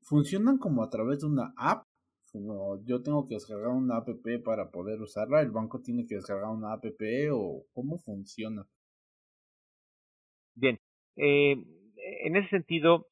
¿Funcionan 0.02 0.58
como 0.58 0.82
a 0.82 0.90
través 0.90 1.20
de 1.20 1.26
una 1.26 1.52
app? 1.56 1.86
Yo 2.84 3.02
tengo 3.02 3.26
que 3.26 3.34
descargar 3.34 3.68
una 3.68 3.96
app 3.98 4.08
para 4.44 4.70
poder 4.70 5.00
usarla, 5.00 5.40
el 5.40 5.50
banco 5.50 5.80
tiene 5.80 6.06
que 6.06 6.14
descargar 6.14 6.50
una 6.50 6.72
app 6.72 6.84
o 7.32 7.64
cómo 7.72 7.98
funciona. 7.98 8.66
Bien, 10.54 10.78
eh, 11.16 11.56
en 12.22 12.36
ese 12.36 12.48
sentido, 12.50 13.08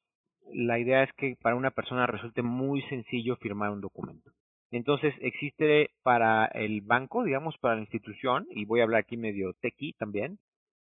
la 0.53 0.79
idea 0.79 1.03
es 1.03 1.09
que 1.17 1.35
para 1.41 1.55
una 1.55 1.71
persona 1.71 2.07
resulte 2.07 2.41
muy 2.41 2.81
sencillo 2.83 3.35
firmar 3.37 3.71
un 3.71 3.81
documento. 3.81 4.31
Entonces 4.71 5.13
existe 5.19 5.89
para 6.03 6.45
el 6.45 6.81
banco, 6.81 7.23
digamos, 7.23 7.57
para 7.59 7.75
la 7.75 7.81
institución, 7.81 8.47
y 8.51 8.65
voy 8.65 8.79
a 8.79 8.83
hablar 8.83 9.01
aquí 9.01 9.17
medio 9.17 9.53
tequi 9.53 9.93
también, 9.93 10.39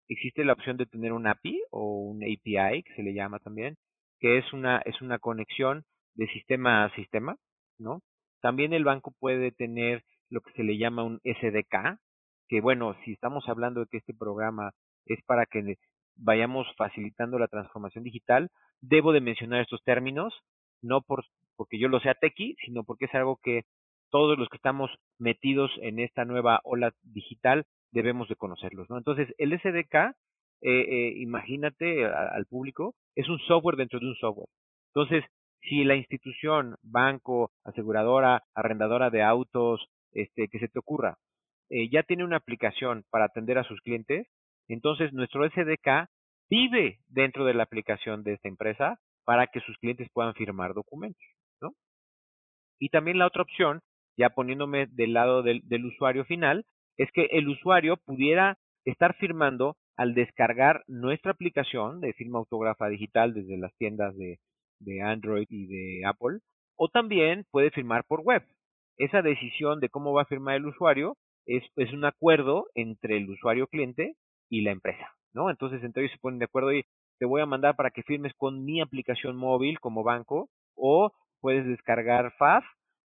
existe 0.07 0.43
la 0.43 0.53
opción 0.53 0.77
de 0.77 0.85
tener 0.85 1.13
un 1.13 1.27
API 1.27 1.61
o 1.71 2.09
un 2.09 2.23
API, 2.23 2.83
que 2.83 2.93
se 2.95 3.03
le 3.03 3.13
llama 3.13 3.39
también, 3.39 3.75
que 4.19 4.37
es 4.37 4.53
una, 4.53 4.79
es 4.85 5.01
una 5.01 5.19
conexión 5.19 5.83
de 6.15 6.27
sistema 6.27 6.85
a 6.85 6.95
sistema, 6.95 7.37
¿no? 7.77 8.01
También 8.41 8.73
el 8.73 8.83
banco 8.83 9.13
puede 9.19 9.51
tener 9.51 10.03
lo 10.29 10.41
que 10.41 10.51
se 10.53 10.63
le 10.63 10.77
llama 10.77 11.03
un 11.03 11.19
SDK, 11.23 11.99
que 12.47 12.61
bueno, 12.61 12.95
si 13.03 13.13
estamos 13.13 13.47
hablando 13.47 13.81
de 13.81 13.87
que 13.87 13.97
este 13.97 14.13
programa 14.13 14.71
es 15.05 15.19
para 15.25 15.45
que 15.45 15.77
vayamos 16.15 16.67
facilitando 16.77 17.39
la 17.39 17.47
transformación 17.47 18.03
digital, 18.03 18.49
debo 18.81 19.13
de 19.13 19.21
mencionar 19.21 19.61
estos 19.61 19.81
términos, 19.83 20.33
no 20.81 21.01
por, 21.01 21.25
porque 21.55 21.79
yo 21.79 21.87
lo 21.87 21.99
sea 21.99 22.13
tequi, 22.15 22.55
sino 22.65 22.83
porque 22.83 23.05
es 23.05 23.15
algo 23.15 23.39
que 23.41 23.63
todos 24.09 24.37
los 24.37 24.49
que 24.49 24.57
estamos 24.57 24.91
metidos 25.17 25.71
en 25.81 25.99
esta 25.99 26.25
nueva 26.25 26.59
ola 26.63 26.93
digital 27.01 27.65
debemos 27.93 28.27
de 28.27 28.35
conocerlos, 28.35 28.89
¿no? 28.89 28.97
Entonces, 28.97 29.33
el 29.37 29.53
SDK, 29.53 30.15
eh, 30.61 30.81
eh, 30.81 31.13
imagínate 31.17 32.05
al 32.05 32.45
público, 32.45 32.95
es 33.15 33.29
un 33.29 33.39
software 33.39 33.77
dentro 33.77 33.99
de 33.99 34.07
un 34.07 34.15
software. 34.15 34.49
Entonces, 34.93 35.23
si 35.61 35.83
la 35.83 35.95
institución, 35.95 36.75
banco, 36.81 37.51
aseguradora, 37.63 38.43
arrendadora 38.53 39.09
de 39.09 39.23
autos, 39.23 39.87
este, 40.11 40.47
que 40.47 40.59
se 40.59 40.67
te 40.67 40.79
ocurra, 40.79 41.17
eh, 41.69 41.89
ya 41.89 42.03
tiene 42.03 42.23
una 42.23 42.37
aplicación 42.37 43.03
para 43.09 43.25
atender 43.25 43.57
a 43.57 43.63
sus 43.63 43.79
clientes, 43.81 44.27
entonces 44.67 45.13
nuestro 45.13 45.45
SDK 45.45 46.09
vive 46.49 46.99
dentro 47.07 47.45
de 47.45 47.53
la 47.53 47.63
aplicación 47.63 48.23
de 48.23 48.33
esta 48.33 48.47
empresa 48.47 48.99
para 49.25 49.47
que 49.47 49.61
sus 49.61 49.77
clientes 49.77 50.09
puedan 50.13 50.33
firmar 50.33 50.73
documentos, 50.73 51.23
¿no? 51.61 51.73
Y 52.79 52.89
también 52.89 53.17
la 53.17 53.27
otra 53.27 53.43
opción, 53.43 53.81
ya 54.17 54.29
poniéndome 54.29 54.87
del 54.87 55.13
lado 55.13 55.41
del 55.41 55.85
usuario 55.85 56.25
final, 56.25 56.65
es 56.97 57.11
que 57.11 57.25
el 57.31 57.47
usuario 57.47 57.97
pudiera 57.97 58.57
estar 58.85 59.15
firmando 59.15 59.75
al 59.95 60.13
descargar 60.13 60.83
nuestra 60.87 61.31
aplicación 61.31 62.01
de 62.01 62.13
firma 62.13 62.39
autógrafa 62.39 62.89
digital 62.89 63.33
desde 63.33 63.57
las 63.57 63.73
tiendas 63.77 64.15
de, 64.17 64.39
de 64.79 65.01
Android 65.01 65.47
y 65.49 65.67
de 65.67 66.05
Apple, 66.05 66.39
o 66.75 66.89
también 66.89 67.45
puede 67.51 67.71
firmar 67.71 68.03
por 68.05 68.21
web. 68.21 68.43
Esa 68.97 69.21
decisión 69.21 69.79
de 69.79 69.89
cómo 69.89 70.13
va 70.13 70.23
a 70.23 70.25
firmar 70.25 70.55
el 70.55 70.65
usuario 70.65 71.17
es, 71.45 71.63
un 71.93 72.05
acuerdo 72.05 72.67
entre 72.75 73.17
el 73.17 73.29
usuario 73.29 73.67
cliente 73.67 74.15
y 74.49 74.61
la 74.61 74.71
empresa, 74.71 75.11
¿no? 75.33 75.49
Entonces 75.49 75.83
entre 75.83 76.03
ellos 76.03 76.13
se 76.13 76.19
ponen 76.19 76.39
de 76.39 76.45
acuerdo 76.45 76.73
y 76.73 76.85
te 77.19 77.25
voy 77.25 77.41
a 77.41 77.45
mandar 77.45 77.75
para 77.75 77.91
que 77.91 78.03
firmes 78.03 78.33
con 78.35 78.63
mi 78.63 78.81
aplicación 78.81 79.35
móvil 79.35 79.79
como 79.79 80.03
banco 80.03 80.49
o 80.75 81.11
puedes 81.41 81.65
descargar 81.65 82.33
FAF 82.37 82.63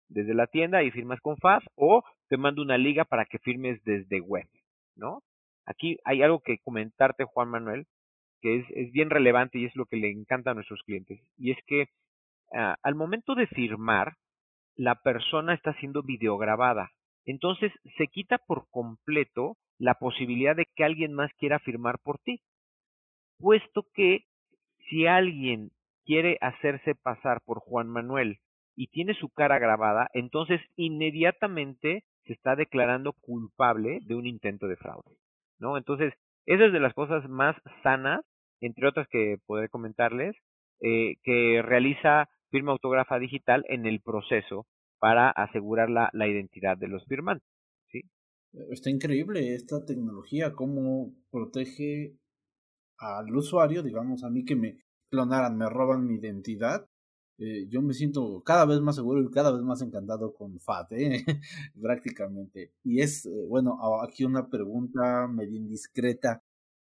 desde 0.08 0.34
la 0.34 0.46
tienda 0.46 0.82
y 0.82 0.90
firmas 0.90 1.20
con 1.20 1.36
FAF 1.36 1.64
o 1.74 2.02
te 2.28 2.36
mando 2.36 2.62
una 2.62 2.78
liga 2.78 3.04
para 3.04 3.24
que 3.24 3.38
firmes 3.38 3.82
desde 3.84 4.20
web, 4.20 4.48
¿no? 4.96 5.22
Aquí 5.66 5.98
hay 6.04 6.22
algo 6.22 6.40
que 6.40 6.58
comentarte, 6.58 7.24
Juan 7.24 7.50
Manuel, 7.50 7.86
que 8.40 8.58
es, 8.58 8.66
es 8.70 8.92
bien 8.92 9.10
relevante 9.10 9.58
y 9.58 9.64
es 9.64 9.76
lo 9.76 9.86
que 9.86 9.96
le 9.96 10.10
encanta 10.10 10.52
a 10.52 10.54
nuestros 10.54 10.82
clientes. 10.82 11.20
Y 11.36 11.50
es 11.50 11.58
que 11.66 11.88
uh, 12.52 12.74
al 12.82 12.94
momento 12.94 13.34
de 13.34 13.46
firmar, 13.46 14.14
la 14.76 14.94
persona 14.94 15.54
está 15.54 15.74
siendo 15.74 16.02
videograbada. 16.02 16.92
Entonces 17.26 17.72
se 17.96 18.06
quita 18.06 18.38
por 18.38 18.68
completo 18.70 19.56
la 19.78 19.94
posibilidad 19.94 20.56
de 20.56 20.66
que 20.74 20.84
alguien 20.84 21.12
más 21.12 21.30
quiera 21.34 21.58
firmar 21.58 21.98
por 21.98 22.18
ti. 22.18 22.40
Puesto 23.38 23.86
que 23.92 24.24
si 24.88 25.06
alguien 25.06 25.70
quiere 26.04 26.38
hacerse 26.40 26.94
pasar 26.94 27.42
por 27.44 27.58
Juan 27.58 27.88
Manuel 27.88 28.38
y 28.74 28.86
tiene 28.86 29.14
su 29.14 29.28
cara 29.28 29.58
grabada, 29.58 30.08
entonces 30.14 30.60
inmediatamente 30.76 32.04
se 32.28 32.34
está 32.34 32.54
declarando 32.54 33.14
culpable 33.14 34.00
de 34.04 34.14
un 34.14 34.26
intento 34.26 34.68
de 34.68 34.76
fraude, 34.76 35.16
¿no? 35.58 35.78
Entonces, 35.78 36.12
esa 36.46 36.66
es 36.66 36.72
de 36.72 36.80
las 36.80 36.92
cosas 36.92 37.28
más 37.28 37.56
sanas, 37.82 38.20
entre 38.60 38.86
otras 38.86 39.08
que 39.08 39.38
podré 39.46 39.68
comentarles, 39.70 40.36
eh, 40.80 41.14
que 41.22 41.62
realiza 41.62 42.28
firma 42.50 42.72
autógrafa 42.72 43.18
digital 43.18 43.64
en 43.68 43.86
el 43.86 44.00
proceso 44.00 44.66
para 45.00 45.30
asegurar 45.30 45.88
la, 45.88 46.10
la 46.12 46.28
identidad 46.28 46.76
de 46.76 46.88
los 46.88 47.04
firmantes, 47.06 47.48
¿sí? 47.90 48.02
Está 48.70 48.90
increíble 48.90 49.54
esta 49.54 49.84
tecnología, 49.84 50.52
cómo 50.52 51.14
protege 51.30 52.14
al 52.98 53.34
usuario, 53.34 53.82
digamos, 53.82 54.22
a 54.22 54.30
mí 54.30 54.44
que 54.44 54.56
me 54.56 54.76
clonaran, 55.10 55.56
me 55.56 55.68
roban 55.68 56.06
mi 56.06 56.16
identidad, 56.16 56.86
eh, 57.40 57.68
yo 57.68 57.80
me 57.82 57.94
siento 57.94 58.42
cada 58.44 58.66
vez 58.66 58.80
más 58.80 58.96
seguro 58.96 59.22
y 59.22 59.30
cada 59.30 59.52
vez 59.52 59.62
más 59.62 59.80
encantado 59.80 60.34
con 60.34 60.58
FAT, 60.58 60.92
¿eh? 60.92 61.24
prácticamente. 61.80 62.72
Y 62.82 63.00
es, 63.00 63.26
eh, 63.26 63.46
bueno, 63.48 63.78
aquí 64.02 64.24
una 64.24 64.48
pregunta 64.48 65.28
medio 65.28 65.56
indiscreta. 65.56 66.42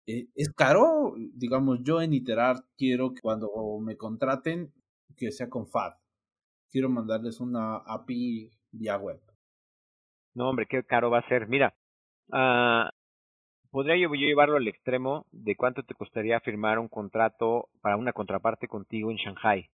Eh, 0.06 0.26
¿Es 0.34 0.52
caro? 0.52 1.14
Digamos, 1.34 1.78
yo 1.82 2.02
en 2.02 2.12
Iterar 2.12 2.56
quiero 2.76 3.14
que 3.14 3.20
cuando 3.20 3.48
me 3.80 3.96
contraten 3.96 4.72
que 5.16 5.30
sea 5.30 5.48
con 5.48 5.68
FAT. 5.68 5.94
Quiero 6.70 6.88
mandarles 6.88 7.38
una 7.38 7.76
API 7.76 8.50
vía 8.72 8.96
web. 8.96 9.20
No, 10.34 10.48
hombre, 10.48 10.66
qué 10.68 10.82
caro 10.82 11.10
va 11.10 11.18
a 11.18 11.28
ser. 11.28 11.46
Mira, 11.46 11.74
uh, 12.28 12.88
podría 13.70 13.96
yo 13.96 14.12
llevarlo 14.14 14.56
al 14.56 14.66
extremo 14.66 15.26
de 15.30 15.54
cuánto 15.54 15.84
te 15.84 15.94
costaría 15.94 16.40
firmar 16.40 16.78
un 16.80 16.88
contrato 16.88 17.68
para 17.80 17.96
una 17.96 18.12
contraparte 18.12 18.66
contigo 18.66 19.10
en 19.10 19.18
Shanghai 19.18 19.70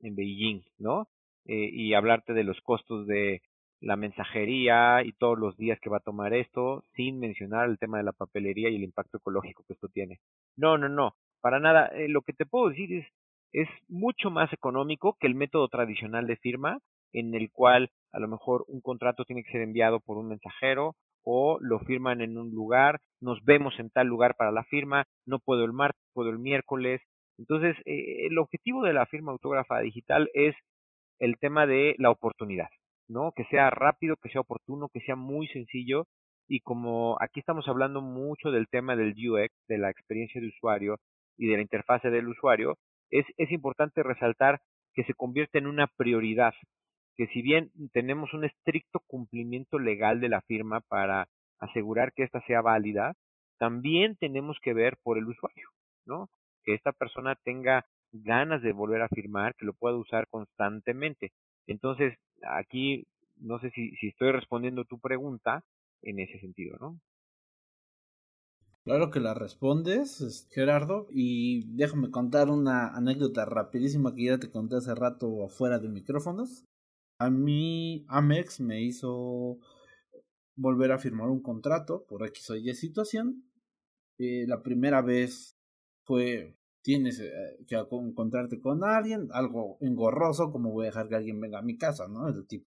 en 0.00 0.16
Beijing, 0.16 0.62
¿no? 0.78 1.08
Eh, 1.46 1.70
y 1.72 1.94
hablarte 1.94 2.32
de 2.32 2.44
los 2.44 2.60
costos 2.60 3.06
de 3.06 3.42
la 3.80 3.96
mensajería 3.96 5.02
y 5.02 5.12
todos 5.12 5.38
los 5.38 5.56
días 5.56 5.78
que 5.80 5.90
va 5.90 5.98
a 5.98 6.04
tomar 6.04 6.34
esto, 6.34 6.84
sin 6.94 7.18
mencionar 7.18 7.68
el 7.68 7.78
tema 7.78 7.98
de 7.98 8.04
la 8.04 8.12
papelería 8.12 8.68
y 8.68 8.76
el 8.76 8.84
impacto 8.84 9.18
ecológico 9.18 9.64
que 9.66 9.72
esto 9.72 9.88
tiene. 9.88 10.20
No, 10.56 10.76
no, 10.76 10.88
no, 10.88 11.14
para 11.40 11.60
nada. 11.60 11.86
Eh, 11.88 12.08
lo 12.08 12.22
que 12.22 12.34
te 12.34 12.46
puedo 12.46 12.68
decir 12.68 12.92
es, 12.92 13.06
es 13.52 13.68
mucho 13.88 14.30
más 14.30 14.52
económico 14.52 15.16
que 15.18 15.26
el 15.26 15.34
método 15.34 15.68
tradicional 15.68 16.26
de 16.26 16.36
firma, 16.36 16.78
en 17.12 17.34
el 17.34 17.50
cual 17.50 17.90
a 18.12 18.20
lo 18.20 18.28
mejor 18.28 18.64
un 18.68 18.80
contrato 18.80 19.24
tiene 19.24 19.42
que 19.42 19.52
ser 19.52 19.62
enviado 19.62 20.00
por 20.00 20.18
un 20.18 20.28
mensajero 20.28 20.94
o 21.24 21.58
lo 21.60 21.80
firman 21.80 22.20
en 22.20 22.38
un 22.38 22.50
lugar, 22.50 23.00
nos 23.20 23.44
vemos 23.44 23.78
en 23.78 23.90
tal 23.90 24.06
lugar 24.06 24.36
para 24.36 24.52
la 24.52 24.64
firma, 24.64 25.04
no 25.26 25.38
puedo 25.38 25.64
el 25.64 25.72
martes, 25.72 26.00
puedo 26.14 26.30
el 26.30 26.38
miércoles, 26.38 27.00
entonces, 27.40 27.74
eh, 27.86 28.26
el 28.26 28.38
objetivo 28.38 28.82
de 28.82 28.92
la 28.92 29.06
firma 29.06 29.32
autógrafa 29.32 29.80
digital 29.80 30.30
es 30.34 30.54
el 31.18 31.38
tema 31.38 31.66
de 31.66 31.94
la 31.98 32.10
oportunidad, 32.10 32.68
¿no? 33.08 33.32
Que 33.34 33.44
sea 33.44 33.70
rápido, 33.70 34.16
que 34.16 34.28
sea 34.28 34.42
oportuno, 34.42 34.88
que 34.92 35.00
sea 35.00 35.16
muy 35.16 35.48
sencillo. 35.48 36.06
Y 36.46 36.60
como 36.60 37.16
aquí 37.18 37.40
estamos 37.40 37.66
hablando 37.66 38.02
mucho 38.02 38.50
del 38.50 38.68
tema 38.68 38.94
del 38.94 39.14
UX, 39.14 39.54
de 39.68 39.78
la 39.78 39.88
experiencia 39.88 40.38
de 40.38 40.48
usuario 40.48 40.98
y 41.38 41.46
de 41.48 41.56
la 41.56 41.62
interfase 41.62 42.10
del 42.10 42.28
usuario, 42.28 42.76
es, 43.10 43.24
es 43.38 43.50
importante 43.52 44.02
resaltar 44.02 44.60
que 44.92 45.04
se 45.04 45.14
convierte 45.14 45.58
en 45.58 45.66
una 45.66 45.86
prioridad, 45.86 46.52
que 47.16 47.26
si 47.28 47.40
bien 47.40 47.70
tenemos 47.94 48.34
un 48.34 48.44
estricto 48.44 49.00
cumplimiento 49.06 49.78
legal 49.78 50.20
de 50.20 50.28
la 50.28 50.42
firma 50.42 50.82
para 50.82 51.26
asegurar 51.58 52.12
que 52.12 52.24
ésta 52.24 52.42
sea 52.46 52.60
válida, 52.60 53.14
también 53.58 54.16
tenemos 54.16 54.58
que 54.60 54.74
ver 54.74 54.98
por 55.02 55.16
el 55.16 55.26
usuario, 55.26 55.68
¿no? 56.04 56.28
Que 56.64 56.74
esta 56.74 56.92
persona 56.92 57.36
tenga 57.44 57.86
ganas 58.12 58.62
de 58.62 58.72
volver 58.72 59.02
a 59.02 59.08
firmar, 59.08 59.54
que 59.56 59.66
lo 59.66 59.72
pueda 59.72 59.96
usar 59.96 60.26
constantemente. 60.28 61.32
Entonces, 61.66 62.14
aquí 62.42 63.06
no 63.40 63.58
sé 63.58 63.70
si, 63.70 63.92
estoy 64.02 64.32
respondiendo 64.32 64.84
tu 64.84 64.98
pregunta 64.98 65.64
en 66.02 66.20
ese 66.20 66.38
sentido, 66.40 66.76
¿no? 66.78 67.00
Claro 68.84 69.10
que 69.10 69.20
la 69.20 69.34
respondes, 69.34 70.48
Gerardo, 70.50 71.06
y 71.10 71.76
déjame 71.76 72.10
contar 72.10 72.48
una 72.48 72.88
anécdota 72.88 73.44
rapidísima 73.44 74.14
que 74.14 74.24
ya 74.24 74.38
te 74.38 74.50
conté 74.50 74.76
hace 74.76 74.94
rato 74.94 75.44
afuera 75.44 75.78
de 75.78 75.88
micrófonos. 75.88 76.64
A 77.18 77.28
mí 77.28 78.06
Amex 78.08 78.60
me 78.60 78.80
hizo 78.80 79.58
volver 80.56 80.92
a 80.92 80.98
firmar 80.98 81.28
un 81.28 81.42
contrato 81.42 82.06
por 82.06 82.26
X 82.26 82.50
o 82.50 82.56
Y 82.56 82.74
situación. 82.74 83.44
Eh, 84.18 84.46
la 84.48 84.62
primera 84.62 85.02
vez 85.02 85.59
fue 86.10 86.56
tienes 86.82 87.20
eh, 87.20 87.30
que 87.68 87.76
encontrarte 87.76 88.60
con 88.60 88.82
alguien, 88.82 89.28
algo 89.30 89.78
engorroso, 89.80 90.50
como 90.50 90.72
voy 90.72 90.86
a 90.86 90.88
dejar 90.88 91.08
que 91.08 91.14
alguien 91.14 91.40
venga 91.40 91.60
a 91.60 91.62
mi 91.62 91.78
casa, 91.78 92.08
¿no? 92.08 92.26
El 92.28 92.48
tipo. 92.48 92.66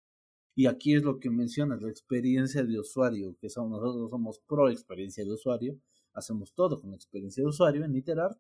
Y 0.54 0.66
aquí 0.66 0.94
es 0.94 1.02
lo 1.02 1.18
que 1.20 1.30
mencionas, 1.30 1.80
la 1.80 1.88
experiencia 1.88 2.62
de 2.62 2.78
usuario, 2.78 3.37
que 3.40 3.49
somos, 3.49 3.80
nosotros 3.80 4.11
somos 4.11 4.40
pro 4.47 4.68
experiencia 4.68 5.25
de 5.25 5.32
usuario, 5.32 5.78
hacemos 6.12 6.52
todo 6.54 6.82
con 6.82 6.92
experiencia 6.92 7.42
de 7.42 7.49
usuario 7.49 7.82
en 7.82 7.97
Iterart. 7.97 8.38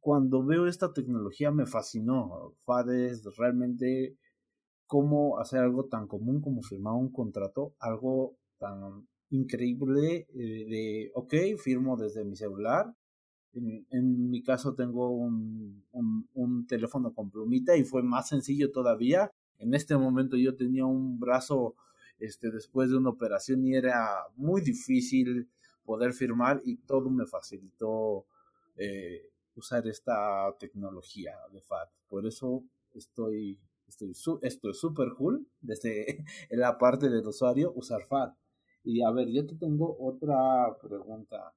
Cuando 0.00 0.42
veo 0.42 0.66
esta 0.66 0.94
tecnología 0.94 1.50
me 1.50 1.66
fascinó. 1.66 2.54
FADES 2.64 3.24
realmente 3.36 4.16
cómo 4.86 5.38
hacer 5.38 5.60
algo 5.60 5.84
tan 5.84 6.06
común 6.06 6.40
como 6.40 6.62
firmar 6.62 6.94
un 6.94 7.12
contrato, 7.12 7.74
algo 7.78 8.38
tan 8.58 9.06
increíble 9.28 10.26
eh, 10.34 10.64
de, 10.66 11.10
ok, 11.14 11.34
firmo 11.62 11.98
desde 11.98 12.24
mi 12.24 12.36
celular, 12.36 12.94
en, 13.54 14.30
mi 14.30 14.42
caso 14.42 14.74
tengo 14.74 15.10
un, 15.10 15.84
un, 15.92 16.66
teléfono 16.66 17.12
con 17.12 17.30
plumita 17.30 17.76
y 17.76 17.84
fue 17.84 18.02
más 18.02 18.28
sencillo 18.28 18.70
todavía. 18.70 19.32
En 19.58 19.74
este 19.74 19.96
momento 19.96 20.36
yo 20.36 20.54
tenía 20.54 20.86
un 20.86 21.18
brazo 21.18 21.74
este, 22.18 22.50
después 22.50 22.90
de 22.90 22.96
una 22.96 23.10
operación 23.10 23.64
y 23.64 23.74
era 23.74 24.26
muy 24.36 24.60
difícil 24.60 25.48
poder 25.84 26.12
firmar 26.12 26.60
y 26.64 26.76
todo 26.76 27.10
me 27.10 27.26
facilitó 27.26 28.26
eh, 28.76 29.30
usar 29.54 29.86
esta 29.86 30.54
tecnología 30.58 31.34
de 31.52 31.60
FAT. 31.60 31.88
Por 32.08 32.26
eso 32.26 32.62
estoy, 32.94 33.58
estoy, 33.86 34.12
esto 34.42 34.70
es 34.70 34.78
súper 34.78 35.14
cool 35.16 35.46
desde 35.60 36.24
la 36.50 36.76
parte 36.78 37.08
del 37.08 37.26
usuario 37.26 37.72
usar 37.74 38.04
FAT. 38.06 38.36
Y 38.84 39.02
a 39.02 39.10
ver, 39.10 39.28
yo 39.28 39.46
te 39.46 39.54
tengo 39.56 39.96
otra 40.00 40.76
pregunta. 40.80 41.54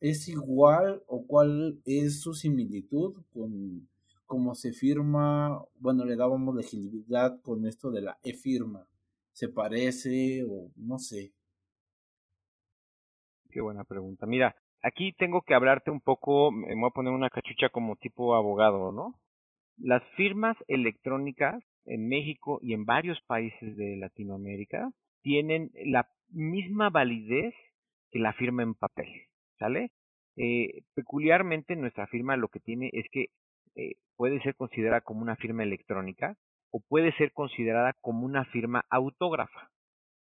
Es 0.00 0.28
igual 0.28 1.02
o 1.06 1.26
cuál 1.26 1.80
es 1.84 2.22
su 2.22 2.34
similitud 2.34 3.22
con 3.32 3.88
cómo 4.26 4.54
se 4.54 4.72
firma, 4.72 5.60
bueno, 5.80 6.04
le 6.04 6.14
dábamos 6.14 6.54
legibilidad 6.54 7.40
con 7.42 7.66
esto 7.66 7.90
de 7.90 8.02
la 8.02 8.18
e-firma. 8.22 8.86
¿Se 9.32 9.48
parece 9.48 10.44
o 10.48 10.70
no 10.76 10.98
sé? 10.98 11.32
Qué 13.50 13.60
buena 13.60 13.82
pregunta. 13.84 14.26
Mira, 14.26 14.54
aquí 14.82 15.12
tengo 15.14 15.42
que 15.42 15.54
hablarte 15.54 15.90
un 15.90 16.00
poco, 16.00 16.52
me 16.52 16.74
voy 16.74 16.88
a 16.88 16.94
poner 16.94 17.12
una 17.12 17.30
cachucha 17.30 17.70
como 17.70 17.96
tipo 17.96 18.34
abogado, 18.34 18.92
¿no? 18.92 19.18
Las 19.76 20.02
firmas 20.16 20.56
electrónicas 20.68 21.62
en 21.84 22.08
México 22.08 22.60
y 22.62 22.74
en 22.74 22.84
varios 22.84 23.20
países 23.26 23.76
de 23.76 23.96
Latinoamérica 23.96 24.92
tienen 25.22 25.72
la 25.86 26.08
misma 26.28 26.88
validez 26.88 27.54
que 28.12 28.20
la 28.20 28.32
firma 28.34 28.62
en 28.62 28.74
papel. 28.74 29.29
¿Sale? 29.60 29.90
Eh, 30.36 30.82
peculiarmente 30.94 31.76
nuestra 31.76 32.06
firma 32.08 32.36
lo 32.36 32.48
que 32.48 32.60
tiene 32.60 32.90
es 32.92 33.06
que 33.12 33.26
eh, 33.76 33.92
puede 34.16 34.42
ser 34.42 34.56
considerada 34.56 35.02
como 35.02 35.22
una 35.22 35.36
firma 35.36 35.62
electrónica 35.62 36.34
o 36.72 36.80
puede 36.80 37.12
ser 37.12 37.32
considerada 37.32 37.94
como 38.00 38.26
una 38.26 38.44
firma 38.46 38.84
autógrafa. 38.90 39.70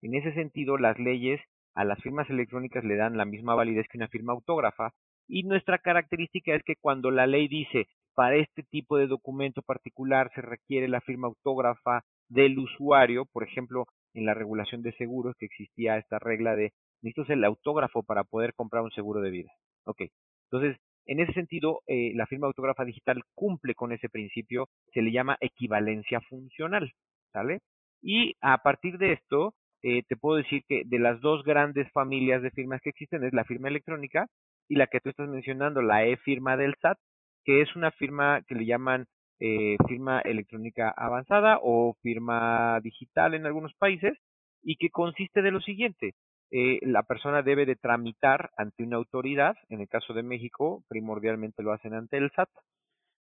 En 0.02 0.14
ese 0.14 0.32
sentido, 0.32 0.78
las 0.78 0.98
leyes 0.98 1.40
a 1.74 1.84
las 1.84 2.00
firmas 2.00 2.30
electrónicas 2.30 2.84
le 2.84 2.96
dan 2.96 3.16
la 3.16 3.24
misma 3.24 3.54
validez 3.54 3.86
que 3.88 3.98
una 3.98 4.08
firma 4.08 4.32
autógrafa 4.32 4.92
y 5.28 5.42
nuestra 5.42 5.78
característica 5.78 6.54
es 6.54 6.62
que 6.62 6.76
cuando 6.80 7.10
la 7.10 7.26
ley 7.26 7.48
dice 7.48 7.86
para 8.14 8.36
este 8.36 8.62
tipo 8.62 8.96
de 8.96 9.08
documento 9.08 9.60
particular 9.62 10.30
se 10.34 10.40
requiere 10.40 10.88
la 10.88 11.00
firma 11.00 11.26
autógrafa 11.26 12.02
del 12.28 12.58
usuario, 12.58 13.26
por 13.26 13.42
ejemplo, 13.42 13.86
en 14.14 14.24
la 14.24 14.34
regulación 14.34 14.82
de 14.82 14.92
seguros 14.92 15.34
que 15.38 15.46
existía 15.46 15.98
esta 15.98 16.18
regla 16.18 16.56
de 16.56 16.72
necesito 17.02 17.32
el 17.32 17.44
autógrafo 17.44 18.02
para 18.02 18.24
poder 18.24 18.54
comprar 18.54 18.82
un 18.82 18.90
seguro 18.90 19.20
de 19.20 19.30
vida. 19.30 19.52
Ok, 19.84 20.02
entonces, 20.50 20.80
en 21.06 21.20
ese 21.20 21.32
sentido, 21.32 21.82
eh, 21.86 22.12
la 22.14 22.26
firma 22.26 22.46
autógrafa 22.46 22.84
digital 22.84 23.22
cumple 23.34 23.74
con 23.74 23.92
ese 23.92 24.08
principio, 24.08 24.68
se 24.92 25.02
le 25.02 25.12
llama 25.12 25.36
equivalencia 25.40 26.20
funcional, 26.22 26.92
¿sale? 27.32 27.60
Y 28.02 28.34
a 28.40 28.58
partir 28.58 28.98
de 28.98 29.12
esto, 29.12 29.54
eh, 29.82 30.02
te 30.08 30.16
puedo 30.16 30.36
decir 30.36 30.62
que 30.68 30.82
de 30.84 30.98
las 30.98 31.20
dos 31.20 31.44
grandes 31.44 31.90
familias 31.92 32.42
de 32.42 32.50
firmas 32.50 32.80
que 32.82 32.90
existen 32.90 33.24
es 33.24 33.32
la 33.32 33.44
firma 33.44 33.68
electrónica 33.68 34.26
y 34.68 34.76
la 34.76 34.88
que 34.88 35.00
tú 35.00 35.10
estás 35.10 35.28
mencionando, 35.28 35.82
la 35.82 36.04
e-firma 36.06 36.56
del 36.56 36.74
SAT, 36.80 36.98
que 37.44 37.62
es 37.62 37.76
una 37.76 37.92
firma 37.92 38.42
que 38.48 38.56
le 38.56 38.66
llaman 38.66 39.06
eh, 39.38 39.76
firma 39.86 40.20
electrónica 40.20 40.92
avanzada 40.96 41.58
o 41.62 41.94
firma 42.02 42.80
digital 42.80 43.34
en 43.34 43.46
algunos 43.46 43.74
países 43.74 44.16
y 44.62 44.76
que 44.76 44.90
consiste 44.90 45.42
de 45.42 45.50
lo 45.52 45.60
siguiente. 45.60 46.14
Eh, 46.50 46.78
la 46.82 47.02
persona 47.02 47.42
debe 47.42 47.66
de 47.66 47.76
tramitar 47.76 48.50
ante 48.56 48.84
una 48.84 48.96
autoridad, 48.96 49.56
en 49.68 49.80
el 49.80 49.88
caso 49.88 50.14
de 50.14 50.22
México, 50.22 50.84
primordialmente 50.88 51.62
lo 51.62 51.72
hacen 51.72 51.94
ante 51.94 52.18
el 52.18 52.30
SAT, 52.30 52.48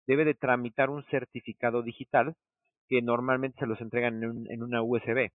debe 0.07 0.25
de 0.25 0.35
tramitar 0.35 0.89
un 0.89 1.03
certificado 1.05 1.81
digital 1.81 2.35
que 2.87 3.01
normalmente 3.01 3.59
se 3.59 3.65
los 3.65 3.81
entregan 3.81 4.23
en, 4.23 4.51
en 4.51 4.63
una 4.63 4.83
USB. 4.83 5.31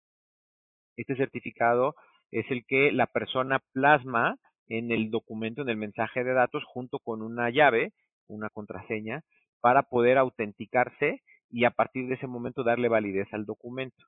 Este 0.97 1.15
certificado 1.15 1.95
es 2.31 2.49
el 2.49 2.65
que 2.65 2.91
la 2.91 3.07
persona 3.07 3.59
plasma 3.73 4.37
en 4.67 4.91
el 4.91 5.11
documento, 5.11 5.61
en 5.61 5.69
el 5.69 5.77
mensaje 5.77 6.23
de 6.23 6.33
datos, 6.33 6.63
junto 6.65 6.99
con 6.99 7.21
una 7.21 7.49
llave, 7.51 7.93
una 8.27 8.49
contraseña, 8.49 9.21
para 9.61 9.83
poder 9.83 10.17
autenticarse 10.17 11.21
y 11.49 11.65
a 11.65 11.71
partir 11.71 12.07
de 12.07 12.15
ese 12.15 12.27
momento 12.27 12.63
darle 12.63 12.89
validez 12.89 13.27
al 13.31 13.45
documento. 13.45 14.03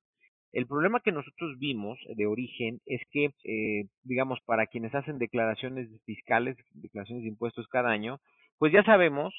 El 0.54 0.66
problema 0.66 1.02
que 1.02 1.12
nosotros 1.12 1.58
vimos 1.60 2.00
de 2.16 2.26
origen 2.26 2.80
es 2.86 3.02
que, 3.12 3.32
eh, 3.44 3.88
digamos, 4.04 4.40
para 4.46 4.68
quienes 4.68 4.96
hacen 4.96 5.18
declaraciones 5.20 5.90
fiscales, 6.06 6.58
declaraciones 6.74 7.24
de 7.24 7.30
impuestos 7.30 7.68
cada 7.68 7.90
año, 7.90 8.20
pues 8.58 8.72
ya 8.72 8.84
sabemos 8.84 9.34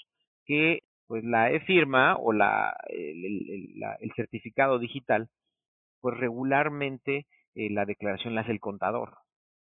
que 0.45 0.81
pues 1.07 1.25
la 1.25 1.51
e-firma 1.51 2.17
o 2.17 2.33
la, 2.33 2.77
el, 2.89 3.75
el, 4.01 4.13
certificado 4.15 4.79
digital, 4.79 5.29
pues 6.01 6.17
regularmente 6.19 7.27
eh, 7.55 7.71
la 7.71 7.87
declaración 7.87 8.35
la 8.35 8.43
hace 8.43 8.53
el 8.53 8.61
contador, 8.61 9.17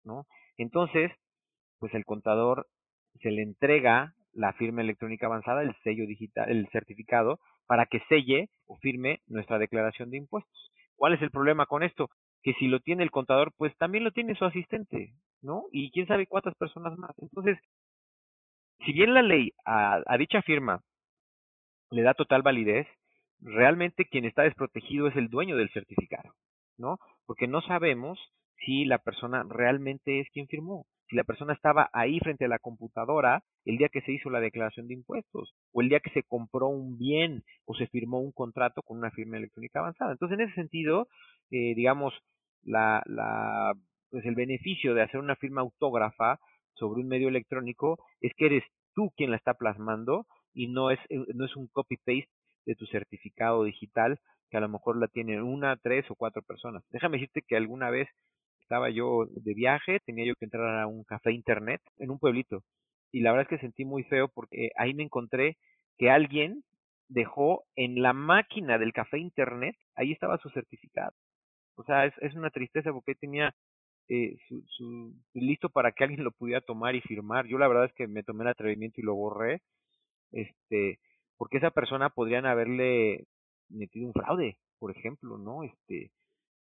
¿no? 0.04 0.26
Entonces, 0.58 1.12
pues 1.78 1.94
el 1.94 2.04
contador 2.04 2.66
se 3.20 3.30
le 3.30 3.42
entrega 3.42 4.12
la 4.32 4.52
firma 4.54 4.82
electrónica 4.82 5.26
avanzada, 5.26 5.62
el 5.62 5.74
sello 5.84 6.06
digital, 6.06 6.50
el 6.50 6.68
certificado, 6.70 7.38
para 7.66 7.86
que 7.86 8.00
selle 8.08 8.50
o 8.66 8.76
firme 8.78 9.20
nuestra 9.28 9.58
declaración 9.58 10.10
de 10.10 10.18
impuestos. 10.18 10.72
¿Cuál 10.96 11.14
es 11.14 11.22
el 11.22 11.30
problema 11.30 11.66
con 11.66 11.82
esto? 11.82 12.10
Que 12.42 12.54
si 12.54 12.66
lo 12.68 12.80
tiene 12.80 13.02
el 13.02 13.10
contador, 13.10 13.52
pues 13.56 13.76
también 13.76 14.04
lo 14.04 14.10
tiene 14.12 14.34
su 14.34 14.44
asistente, 14.44 15.14
¿no? 15.42 15.64
Y 15.72 15.90
quién 15.90 16.06
sabe 16.06 16.26
cuántas 16.26 16.54
personas 16.54 16.96
más. 16.98 17.12
Entonces, 17.18 17.58
si 18.84 18.92
bien 18.92 19.14
la 19.14 19.22
ley 19.22 19.52
a, 19.64 20.00
a 20.06 20.18
dicha 20.18 20.42
firma 20.42 20.80
le 21.90 22.02
da 22.02 22.14
total 22.14 22.42
validez, 22.42 22.86
realmente 23.40 24.06
quien 24.06 24.24
está 24.24 24.42
desprotegido 24.42 25.08
es 25.08 25.16
el 25.16 25.28
dueño 25.28 25.56
del 25.56 25.70
certificado, 25.70 26.34
¿no? 26.78 26.98
Porque 27.26 27.46
no 27.46 27.60
sabemos 27.62 28.18
si 28.64 28.84
la 28.84 28.98
persona 28.98 29.44
realmente 29.48 30.20
es 30.20 30.28
quien 30.30 30.46
firmó 30.48 30.86
si 31.08 31.16
la 31.16 31.24
persona 31.24 31.52
estaba 31.52 31.88
ahí 31.92 32.18
frente 32.20 32.44
a 32.44 32.48
la 32.48 32.58
computadora 32.58 33.42
el 33.64 33.78
día 33.78 33.88
que 33.88 34.00
se 34.02 34.12
hizo 34.12 34.30
la 34.30 34.40
declaración 34.40 34.88
de 34.88 34.94
impuestos, 34.94 35.54
o 35.72 35.82
el 35.82 35.88
día 35.88 36.00
que 36.00 36.10
se 36.10 36.22
compró 36.22 36.68
un 36.68 36.98
bien 36.98 37.44
o 37.64 37.74
se 37.74 37.86
firmó 37.86 38.20
un 38.20 38.32
contrato 38.32 38.82
con 38.82 38.98
una 38.98 39.10
firma 39.10 39.36
electrónica 39.36 39.80
avanzada. 39.80 40.12
Entonces, 40.12 40.38
en 40.38 40.46
ese 40.46 40.54
sentido, 40.54 41.08
eh, 41.50 41.74
digamos, 41.74 42.14
la, 42.62 43.02
la, 43.06 43.74
pues 44.10 44.24
el 44.24 44.34
beneficio 44.34 44.94
de 44.94 45.02
hacer 45.02 45.20
una 45.20 45.36
firma 45.36 45.60
autógrafa 45.60 46.38
sobre 46.74 47.00
un 47.00 47.08
medio 47.08 47.28
electrónico 47.28 47.98
es 48.20 48.32
que 48.36 48.46
eres 48.46 48.64
tú 48.94 49.10
quien 49.16 49.30
la 49.30 49.36
está 49.36 49.54
plasmando 49.54 50.26
y 50.52 50.68
no 50.68 50.90
es, 50.90 50.98
eh, 51.08 51.24
no 51.34 51.44
es 51.44 51.54
un 51.56 51.68
copy-paste 51.68 52.28
de 52.66 52.74
tu 52.74 52.86
certificado 52.86 53.64
digital 53.64 54.18
que 54.50 54.56
a 54.56 54.60
lo 54.60 54.68
mejor 54.68 54.96
la 54.96 55.08
tienen 55.08 55.42
una, 55.42 55.76
tres 55.76 56.10
o 56.10 56.14
cuatro 56.14 56.42
personas. 56.42 56.84
Déjame 56.90 57.18
decirte 57.18 57.42
que 57.46 57.56
alguna 57.56 57.90
vez 57.90 58.08
estaba 58.66 58.90
yo 58.90 59.26
de 59.30 59.54
viaje, 59.54 60.00
tenía 60.04 60.26
yo 60.26 60.34
que 60.34 60.44
entrar 60.44 60.80
a 60.80 60.88
un 60.88 61.04
café 61.04 61.30
internet 61.32 61.80
en 61.98 62.10
un 62.10 62.18
pueblito. 62.18 62.64
Y 63.12 63.20
la 63.20 63.30
verdad 63.30 63.46
es 63.48 63.60
que 63.60 63.64
sentí 63.64 63.84
muy 63.84 64.02
feo 64.04 64.28
porque 64.28 64.70
ahí 64.76 64.92
me 64.92 65.04
encontré 65.04 65.56
que 65.98 66.10
alguien 66.10 66.64
dejó 67.08 67.64
en 67.76 68.02
la 68.02 68.12
máquina 68.12 68.76
del 68.78 68.92
café 68.92 69.18
internet, 69.18 69.76
ahí 69.94 70.10
estaba 70.10 70.38
su 70.38 70.50
certificado. 70.50 71.12
O 71.76 71.84
sea, 71.84 72.06
es, 72.06 72.14
es 72.20 72.34
una 72.34 72.50
tristeza 72.50 72.92
porque 72.92 73.14
tenía 73.14 73.54
eh, 74.08 74.36
su, 74.48 74.64
su, 74.66 75.14
listo 75.34 75.68
para 75.70 75.92
que 75.92 76.02
alguien 76.02 76.24
lo 76.24 76.32
pudiera 76.32 76.60
tomar 76.60 76.96
y 76.96 77.00
firmar. 77.02 77.46
Yo 77.46 77.58
la 77.58 77.68
verdad 77.68 77.84
es 77.86 77.92
que 77.94 78.08
me 78.08 78.24
tomé 78.24 78.42
el 78.44 78.50
atrevimiento 78.50 79.00
y 79.00 79.04
lo 79.04 79.14
borré, 79.14 79.62
este, 80.32 80.98
porque 81.36 81.58
esa 81.58 81.70
persona 81.70 82.10
podrían 82.10 82.46
haberle 82.46 83.26
metido 83.68 84.08
un 84.08 84.12
fraude, 84.12 84.58
por 84.80 84.90
ejemplo, 84.90 85.38
¿no? 85.38 85.62
Este, 85.62 86.10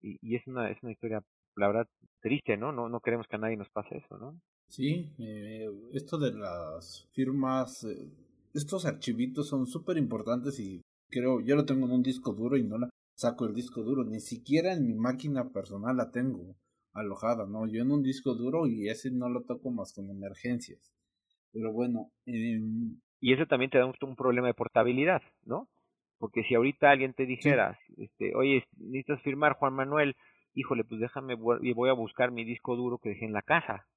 y, 0.01 0.19
y 0.21 0.35
es 0.35 0.45
una, 0.47 0.69
es 0.69 0.77
una 0.83 0.91
historia 0.91 1.21
la 1.55 1.67
verdad, 1.67 1.87
triste, 2.21 2.57
¿no? 2.57 2.71
No, 2.71 2.89
no 2.89 2.99
queremos 2.99 3.27
que 3.27 3.35
a 3.35 3.39
nadie 3.39 3.57
nos 3.57 3.69
pase 3.69 3.97
eso, 3.97 4.17
¿no? 4.17 4.39
Sí, 4.67 5.13
eh, 5.19 5.69
esto 5.93 6.17
de 6.17 6.33
las 6.33 7.07
firmas, 7.13 7.83
eh, 7.83 8.09
estos 8.53 8.85
archivitos 8.85 9.47
son 9.47 9.67
súper 9.67 9.97
importantes 9.97 10.59
y 10.59 10.81
creo, 11.09 11.39
yo 11.41 11.55
lo 11.55 11.65
tengo 11.65 11.85
en 11.85 11.93
un 11.93 12.03
disco 12.03 12.33
duro 12.33 12.57
y 12.57 12.63
no 12.63 12.77
la 12.77 12.89
saco 13.15 13.45
el 13.45 13.53
disco 13.53 13.83
duro, 13.83 14.03
ni 14.03 14.19
siquiera 14.19 14.73
en 14.73 14.85
mi 14.85 14.93
máquina 14.93 15.49
personal 15.49 15.97
la 15.97 16.11
tengo 16.11 16.55
alojada, 16.93 17.45
¿no? 17.45 17.67
Yo 17.67 17.81
en 17.81 17.91
un 17.91 18.03
disco 18.03 18.33
duro 18.33 18.67
y 18.67 18.89
ese 18.89 19.11
no 19.11 19.29
lo 19.29 19.43
toco 19.43 19.69
más 19.71 19.93
que 19.93 20.01
en 20.01 20.09
emergencias. 20.09 20.91
Pero 21.51 21.71
bueno. 21.71 22.11
Eh, 22.25 22.59
y 23.21 23.33
eso 23.33 23.45
también 23.45 23.71
te 23.71 23.77
da 23.77 23.85
un, 23.85 24.15
problema 24.15 24.47
de 24.47 24.53
portabilidad, 24.53 25.21
¿no? 25.45 25.67
Porque 26.17 26.43
si 26.43 26.55
ahorita 26.55 26.89
alguien 26.89 27.13
te 27.13 27.25
dijera, 27.25 27.77
este, 27.97 28.35
oye, 28.35 28.63
necesitas 28.77 29.21
firmar 29.21 29.53
Juan 29.53 29.73
Manuel, 29.73 30.15
híjole, 30.55 30.83
pues 30.83 30.99
déjame 30.99 31.37
y 31.61 31.73
voy 31.73 31.89
a 31.89 31.93
buscar 31.93 32.31
mi 32.31 32.43
disco 32.43 32.75
duro 32.75 32.97
que 32.97 33.09
dejé 33.09 33.25
en 33.25 33.33
la 33.33 33.43
casa. 33.43 33.87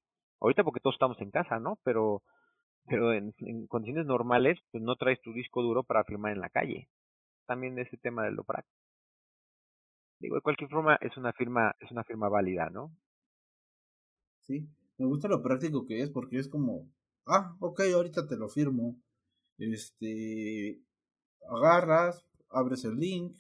Ahorita 0.41 0.65
porque 0.65 0.81
todos 0.81 0.97
estamos 0.97 1.21
en 1.21 1.31
casa, 1.31 1.59
¿no? 1.59 1.79
Pero 1.85 2.23
pero 2.87 3.13
en, 3.13 3.35
condiciones 3.69 4.07
normales, 4.07 4.59
pues 4.71 4.83
no 4.83 4.97
traes 4.97 5.21
tu 5.21 5.33
disco 5.33 5.63
duro 5.63 5.85
para 5.85 6.05
firmar 6.05 6.33
en 6.33 6.41
la 6.41 6.49
calle. 6.49 6.89
También 7.47 7.79
ese 7.79 7.99
tema 7.99 8.25
de 8.25 8.33
lo 8.33 8.45
práctico. 8.45 8.77
Digo, 10.21 10.37
de 10.37 10.43
cualquier 10.43 10.71
forma 10.71 10.97
es 11.01 11.17
una 11.17 11.33
firma 11.33 11.75
es 11.81 11.91
una 11.93 12.03
firma 12.03 12.29
válida, 12.29 12.71
¿no? 12.71 12.91
Sí, 14.41 14.69
me 14.97 15.07
gusta 15.07 15.29
lo 15.29 15.43
práctico 15.43 15.87
que 15.87 16.03
es 16.03 16.11
porque 16.11 16.39
es 16.39 16.49
como, 16.49 16.91
ah, 17.27 17.57
ok, 17.61 17.81
ahorita 17.95 18.27
te 18.27 18.37
lo 18.37 18.49
firmo. 18.49 18.97
Este, 19.59 20.81
agarras, 21.49 22.27
abres 22.51 22.85
el 22.85 22.97
link, 22.97 23.37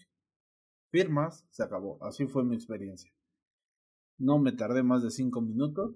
firmas, 0.90 1.46
se 1.50 1.62
acabó. 1.62 1.98
Así 2.02 2.26
fue 2.26 2.44
mi 2.44 2.54
experiencia. 2.54 3.12
No 4.18 4.38
me 4.38 4.52
tardé 4.52 4.82
más 4.82 5.02
de 5.02 5.10
cinco 5.10 5.40
minutos. 5.40 5.94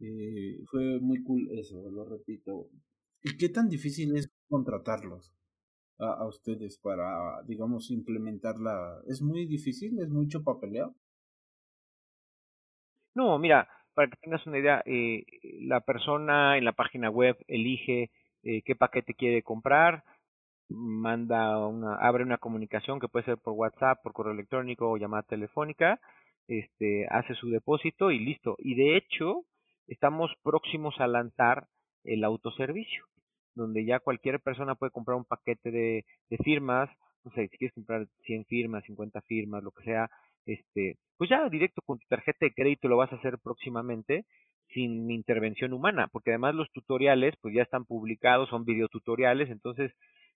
Eh, 0.00 0.58
fue 0.70 0.98
muy 1.00 1.22
cool 1.22 1.48
eso, 1.52 1.88
lo 1.90 2.04
repito. 2.04 2.68
¿Y 3.22 3.36
qué 3.36 3.48
tan 3.48 3.68
difícil 3.68 4.16
es 4.16 4.30
contratarlos 4.48 5.32
a, 5.98 6.26
ustedes 6.26 6.78
para, 6.78 7.42
digamos, 7.44 7.90
implementarla? 7.90 9.02
¿Es 9.06 9.20
muy 9.20 9.46
difícil? 9.46 10.00
¿Es 10.00 10.08
mucho 10.08 10.42
papeleo? 10.42 10.94
No, 13.14 13.38
mira, 13.38 13.68
para 13.94 14.08
que 14.08 14.16
tengas 14.22 14.46
una 14.46 14.58
idea, 14.58 14.82
eh, 14.86 15.24
la 15.60 15.80
persona 15.80 16.56
en 16.56 16.64
la 16.64 16.72
página 16.72 17.10
web 17.10 17.36
elige 17.48 18.10
eh, 18.42 18.62
qué 18.62 18.74
paquete 18.74 19.14
quiere 19.14 19.42
comprar, 19.42 20.04
manda 20.70 21.66
una, 21.66 21.96
abre 21.96 22.24
una 22.24 22.38
comunicación 22.38 23.00
que 23.00 23.08
puede 23.08 23.24
ser 23.26 23.38
por 23.38 23.54
WhatsApp, 23.54 24.02
por 24.02 24.12
correo 24.12 24.32
electrónico 24.32 24.90
o 24.90 24.96
llamada 24.96 25.22
telefónica, 25.24 26.00
este, 26.48 27.06
hace 27.10 27.34
su 27.34 27.50
depósito 27.50 28.10
y 28.10 28.18
listo. 28.18 28.56
Y 28.58 28.74
de 28.74 28.96
hecho, 28.96 29.44
estamos 29.86 30.30
próximos 30.42 30.94
a 31.00 31.06
lanzar 31.06 31.66
el 32.04 32.24
autoservicio, 32.24 33.04
donde 33.54 33.84
ya 33.84 34.00
cualquier 34.00 34.40
persona 34.40 34.74
puede 34.74 34.92
comprar 34.92 35.16
un 35.16 35.24
paquete 35.24 35.70
de, 35.70 36.04
de 36.30 36.36
firmas, 36.38 36.88
no 37.24 37.30
sé, 37.32 37.48
si 37.48 37.58
quieres 37.58 37.74
comprar 37.74 38.06
100 38.24 38.44
firmas, 38.46 38.84
50 38.84 39.20
firmas, 39.22 39.62
lo 39.62 39.72
que 39.72 39.84
sea, 39.84 40.08
este, 40.46 40.96
pues 41.18 41.28
ya 41.28 41.48
directo 41.48 41.82
con 41.82 41.98
tu 41.98 42.06
tarjeta 42.08 42.46
de 42.46 42.54
crédito 42.54 42.88
lo 42.88 42.96
vas 42.96 43.12
a 43.12 43.16
hacer 43.16 43.38
próximamente 43.38 44.24
sin 44.72 45.10
intervención 45.10 45.72
humana, 45.72 46.08
porque 46.12 46.30
además 46.30 46.54
los 46.54 46.70
tutoriales 46.72 47.34
pues 47.40 47.54
ya 47.54 47.62
están 47.62 47.84
publicados, 47.84 48.48
son 48.48 48.64
videotutoriales, 48.64 49.50
entonces 49.50 49.92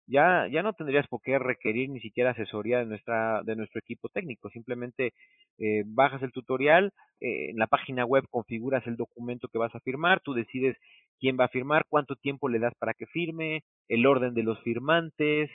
ya, 0.07 0.47
ya 0.49 0.63
no 0.63 0.73
tendrías 0.73 1.07
por 1.09 1.21
qué 1.23 1.39
requerir 1.39 1.91
ni 1.91 2.01
siquiera 2.01 2.31
asesoría 2.31 2.79
de 2.79 2.87
nuestra, 2.87 3.43
de 3.43 3.57
nuestro 3.57 3.81
equipo 3.81 4.09
técnico. 4.09 4.51
Simplemente 4.51 5.13
eh, 5.59 5.83
bajas 5.87 6.23
el 6.23 6.33
tutorial, 6.33 6.93
eh, 7.21 7.51
en 7.51 7.59
la 7.59 7.67
página 7.67 8.05
web 8.05 8.25
configuras 8.31 8.87
el 8.87 8.97
documento 8.97 9.49
que 9.49 9.59
vas 9.59 9.75
a 9.75 9.81
firmar, 9.81 10.21
tú 10.21 10.35
decides 10.35 10.77
quién 11.21 11.37
va 11.39 11.47
a 11.47 11.49
firmar, 11.49 11.87
cuánto 11.89 12.17
tiempo 12.17 12.49
le 12.49 12.59
das 12.59 12.75
para 12.79 12.95
que 12.95 13.07
firme, 13.07 13.63
el 13.89 14.07
orden 14.07 14.35
de 14.35 14.43
los 14.43 14.61
firmantes, 14.61 15.51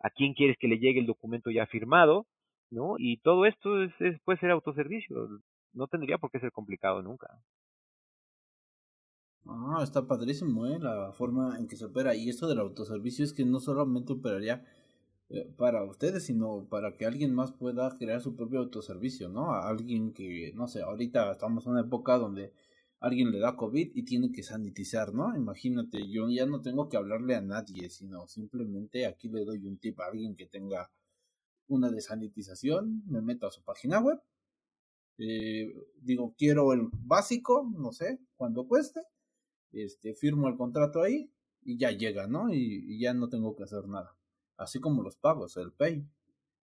a 0.00 0.10
quién 0.10 0.34
quieres 0.34 0.56
que 0.58 0.68
le 0.68 0.78
llegue 0.78 1.00
el 1.00 1.06
documento 1.06 1.50
ya 1.50 1.66
firmado, 1.66 2.26
¿no? 2.70 2.96
Y 2.98 3.18
todo 3.18 3.46
esto 3.46 3.82
es, 3.82 3.92
puede 4.24 4.38
ser 4.38 4.50
autoservicio, 4.50 5.28
no 5.72 5.86
tendría 5.86 6.18
por 6.18 6.30
qué 6.30 6.40
ser 6.40 6.52
complicado 6.52 7.02
nunca. 7.02 7.28
Ah, 9.48 9.80
está 9.82 10.06
padrísimo, 10.06 10.66
¿eh? 10.66 10.78
La 10.80 11.12
forma 11.12 11.58
en 11.58 11.68
que 11.68 11.76
se 11.76 11.84
opera. 11.84 12.14
Y 12.14 12.28
esto 12.28 12.48
del 12.48 12.58
autoservicio 12.58 13.24
es 13.24 13.32
que 13.32 13.44
no 13.44 13.60
solamente 13.60 14.12
operaría 14.12 14.64
eh, 15.28 15.52
para 15.56 15.84
ustedes, 15.84 16.24
sino 16.26 16.66
para 16.68 16.96
que 16.96 17.06
alguien 17.06 17.34
más 17.34 17.52
pueda 17.52 17.96
crear 17.98 18.20
su 18.20 18.36
propio 18.36 18.60
autoservicio, 18.60 19.28
¿no? 19.28 19.52
A 19.54 19.68
alguien 19.68 20.12
que, 20.12 20.52
no 20.54 20.66
sé, 20.68 20.82
ahorita 20.82 21.32
estamos 21.32 21.66
en 21.66 21.72
una 21.72 21.82
época 21.82 22.18
donde 22.18 22.52
alguien 23.00 23.30
le 23.30 23.38
da 23.40 23.56
COVID 23.56 23.92
y 23.94 24.04
tiene 24.04 24.32
que 24.32 24.42
sanitizar, 24.42 25.14
¿no? 25.14 25.36
Imagínate, 25.36 26.08
yo 26.08 26.28
ya 26.28 26.46
no 26.46 26.60
tengo 26.62 26.88
que 26.88 26.96
hablarle 26.96 27.36
a 27.36 27.40
nadie, 27.40 27.90
sino 27.90 28.26
simplemente 28.28 29.06
aquí 29.06 29.28
le 29.28 29.44
doy 29.44 29.66
un 29.66 29.78
tip 29.78 30.00
a 30.00 30.06
alguien 30.06 30.36
que 30.36 30.46
tenga 30.46 30.90
una 31.68 31.90
desanitización, 31.90 33.02
me 33.06 33.20
meto 33.22 33.46
a 33.46 33.50
su 33.50 33.62
página 33.62 34.00
web, 34.00 34.20
eh, 35.18 35.72
digo, 36.00 36.34
quiero 36.38 36.72
el 36.72 36.88
básico, 36.92 37.68
no 37.76 37.92
sé, 37.92 38.20
cuánto 38.36 38.66
cueste, 38.68 39.02
este, 39.84 40.14
firmo 40.14 40.48
el 40.48 40.56
contrato 40.56 41.02
ahí 41.02 41.30
y 41.62 41.78
ya 41.78 41.90
llega, 41.90 42.26
¿no? 42.26 42.52
Y, 42.52 42.98
ya 42.98 43.14
no 43.14 43.28
tengo 43.28 43.56
que 43.56 43.64
hacer 43.64 43.86
nada. 43.88 44.16
Así 44.56 44.80
como 44.80 45.02
los 45.02 45.16
pagos, 45.16 45.56
el 45.56 45.72
pay, 45.72 46.06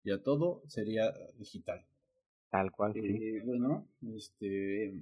ya 0.04 0.22
todo 0.22 0.64
sería 0.68 1.14
digital. 1.38 1.86
Tal 2.50 2.72
cual. 2.72 2.94
Eh, 2.96 3.42
bueno, 3.46 3.88
este, 4.16 4.94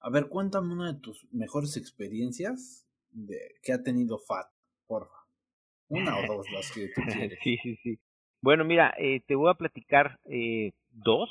a 0.00 0.10
ver, 0.10 0.28
cuéntame 0.28 0.72
una 0.72 0.92
de 0.92 1.00
tus 1.00 1.26
mejores 1.32 1.76
experiencias 1.76 2.88
de, 3.10 3.38
que 3.62 3.72
ha 3.72 3.82
tenido 3.82 4.18
FAT, 4.18 4.50
porfa. 4.86 5.24
Una 5.88 6.18
o 6.18 6.26
dos 6.26 6.50
las 6.50 6.72
que 6.72 6.88
tú 6.88 7.02
quieres. 7.12 7.38
sí, 7.42 7.58
sí, 7.62 7.76
sí. 7.82 7.98
Bueno, 8.40 8.64
mira, 8.64 8.94
eh, 8.98 9.20
te 9.26 9.34
voy 9.34 9.50
a 9.50 9.54
platicar 9.54 10.20
eh, 10.24 10.72
dos. 10.90 11.30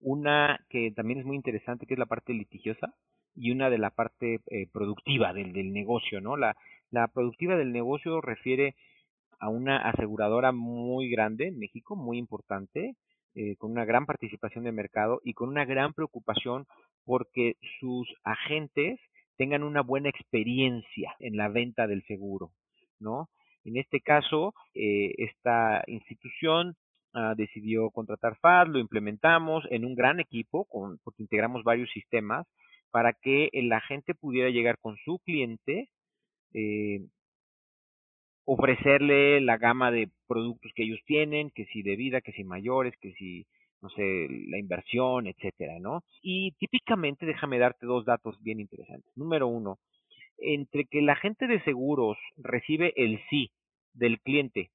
Una 0.00 0.62
que 0.68 0.90
también 0.90 1.20
es 1.20 1.24
muy 1.24 1.36
interesante, 1.36 1.86
que 1.86 1.94
es 1.94 1.98
la 1.98 2.04
parte 2.04 2.34
litigiosa, 2.34 2.94
y 3.34 3.50
una 3.50 3.70
de 3.70 3.78
la 3.78 3.90
parte 3.90 4.40
eh, 4.46 4.66
productiva 4.72 5.32
del, 5.32 5.52
del 5.52 5.72
negocio, 5.72 6.20
¿no? 6.20 6.36
La, 6.36 6.56
la 6.90 7.08
productiva 7.08 7.56
del 7.56 7.72
negocio 7.72 8.20
refiere 8.20 8.74
a 9.40 9.48
una 9.48 9.78
aseguradora 9.88 10.52
muy 10.52 11.10
grande 11.10 11.48
en 11.48 11.58
México, 11.58 11.96
muy 11.96 12.18
importante, 12.18 12.94
eh, 13.34 13.56
con 13.56 13.72
una 13.72 13.84
gran 13.84 14.06
participación 14.06 14.64
de 14.64 14.72
mercado 14.72 15.20
y 15.24 15.34
con 15.34 15.48
una 15.48 15.64
gran 15.64 15.92
preocupación 15.92 16.66
porque 17.04 17.56
sus 17.80 18.08
agentes 18.22 19.00
tengan 19.36 19.64
una 19.64 19.82
buena 19.82 20.08
experiencia 20.08 21.16
en 21.18 21.36
la 21.36 21.48
venta 21.48 21.88
del 21.88 22.04
seguro, 22.06 22.52
¿no? 23.00 23.28
En 23.64 23.76
este 23.76 24.00
caso, 24.00 24.54
eh, 24.74 25.14
esta 25.18 25.82
institución 25.88 26.76
ah, 27.12 27.34
decidió 27.36 27.90
contratar 27.90 28.36
FAD, 28.36 28.68
lo 28.68 28.78
implementamos 28.78 29.64
en 29.70 29.84
un 29.84 29.94
gran 29.96 30.20
equipo, 30.20 30.66
con, 30.66 30.98
porque 31.02 31.22
integramos 31.22 31.64
varios 31.64 31.90
sistemas, 31.90 32.46
para 32.94 33.12
que 33.12 33.48
el 33.52 33.72
agente 33.72 34.14
pudiera 34.14 34.50
llegar 34.50 34.78
con 34.78 34.96
su 35.04 35.18
cliente, 35.18 35.88
eh, 36.52 37.00
ofrecerle 38.44 39.40
la 39.40 39.58
gama 39.58 39.90
de 39.90 40.10
productos 40.28 40.70
que 40.76 40.84
ellos 40.84 41.00
tienen, 41.04 41.50
que 41.50 41.64
si 41.72 41.82
de 41.82 41.96
vida, 41.96 42.20
que 42.20 42.30
si 42.30 42.44
mayores, 42.44 42.94
que 43.00 43.12
si, 43.14 43.46
no 43.82 43.88
sé, 43.88 44.28
la 44.46 44.58
inversión, 44.58 45.26
etcétera, 45.26 45.80
¿no? 45.80 46.04
Y 46.22 46.52
típicamente, 46.52 47.26
déjame 47.26 47.58
darte 47.58 47.84
dos 47.84 48.04
datos 48.04 48.40
bien 48.44 48.60
interesantes. 48.60 49.10
Número 49.16 49.48
uno, 49.48 49.80
entre 50.38 50.84
que 50.84 51.00
el 51.00 51.10
agente 51.10 51.48
de 51.48 51.64
seguros 51.64 52.16
recibe 52.36 52.92
el 52.94 53.20
sí 53.28 53.50
del 53.92 54.20
cliente 54.20 54.70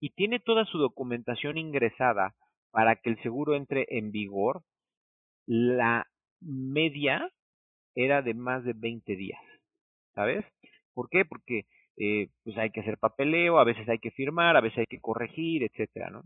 y 0.00 0.10
tiene 0.10 0.40
toda 0.40 0.64
su 0.64 0.78
documentación 0.78 1.58
ingresada 1.58 2.34
para 2.72 2.96
que 2.96 3.10
el 3.10 3.22
seguro 3.22 3.54
entre 3.54 3.86
en 3.88 4.10
vigor, 4.10 4.62
la 5.46 6.08
media 6.40 7.30
era 7.94 8.22
de 8.22 8.34
más 8.34 8.64
de 8.64 8.72
20 8.74 9.16
días, 9.16 9.40
¿sabes? 10.14 10.44
¿Por 10.94 11.08
qué? 11.08 11.24
Porque 11.24 11.66
eh, 11.96 12.28
pues 12.44 12.56
hay 12.58 12.70
que 12.70 12.80
hacer 12.80 12.98
papeleo, 12.98 13.58
a 13.58 13.64
veces 13.64 13.88
hay 13.88 13.98
que 13.98 14.10
firmar, 14.10 14.56
a 14.56 14.60
veces 14.60 14.78
hay 14.78 14.86
que 14.86 15.00
corregir, 15.00 15.62
etcétera, 15.62 16.10
¿no? 16.10 16.22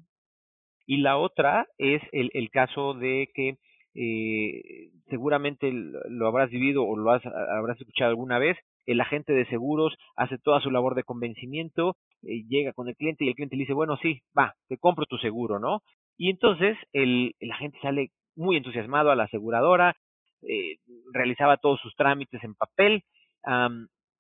Y 0.87 0.99
la 0.99 1.19
otra 1.19 1.67
es 1.79 2.01
el, 2.13 2.31
el 2.35 2.51
caso 2.51 2.95
de 2.95 3.29
que 3.35 3.57
eh, 3.95 4.91
seguramente 5.09 5.73
lo 5.73 6.27
habrás 6.29 6.51
vivido 6.51 6.85
o 6.85 6.97
lo 6.97 7.11
habrás 7.11 7.81
escuchado 7.81 8.11
alguna 8.11 8.39
vez, 8.39 8.57
el 8.85 9.01
agente 9.01 9.33
de 9.33 9.47
seguros 9.47 9.97
hace 10.17 10.39
toda 10.39 10.61
su 10.61 10.71
labor 10.71 10.95
de 10.95 11.03
convencimiento, 11.03 11.97
eh, 12.23 12.45
llega 12.49 12.73
con 12.73 12.89
el 12.89 12.95
cliente 12.95 13.25
y 13.25 13.29
el 13.29 13.35
cliente 13.35 13.57
le 13.57 13.63
dice, 13.63 13.73
bueno, 13.73 13.97
sí, 13.97 14.21
va, 14.39 14.55
te 14.69 14.79
compro 14.79 15.07
tu 15.07 15.19
seguro, 15.19 15.59
¿no? 15.59 15.81
Y 16.17 16.31
entonces 16.31 16.77
el 16.93 17.35
agente 17.53 17.79
sale 17.83 18.11
muy 18.37 18.57
entusiasmado 18.57 19.11
a 19.11 19.17
la 19.17 19.25
aseguradora, 19.25 19.97
eh, 20.43 20.79
realizaba 21.13 21.57
todos 21.57 21.81
sus 21.81 21.95
trámites 21.97 22.43
en 22.45 22.55
papel, 22.55 23.05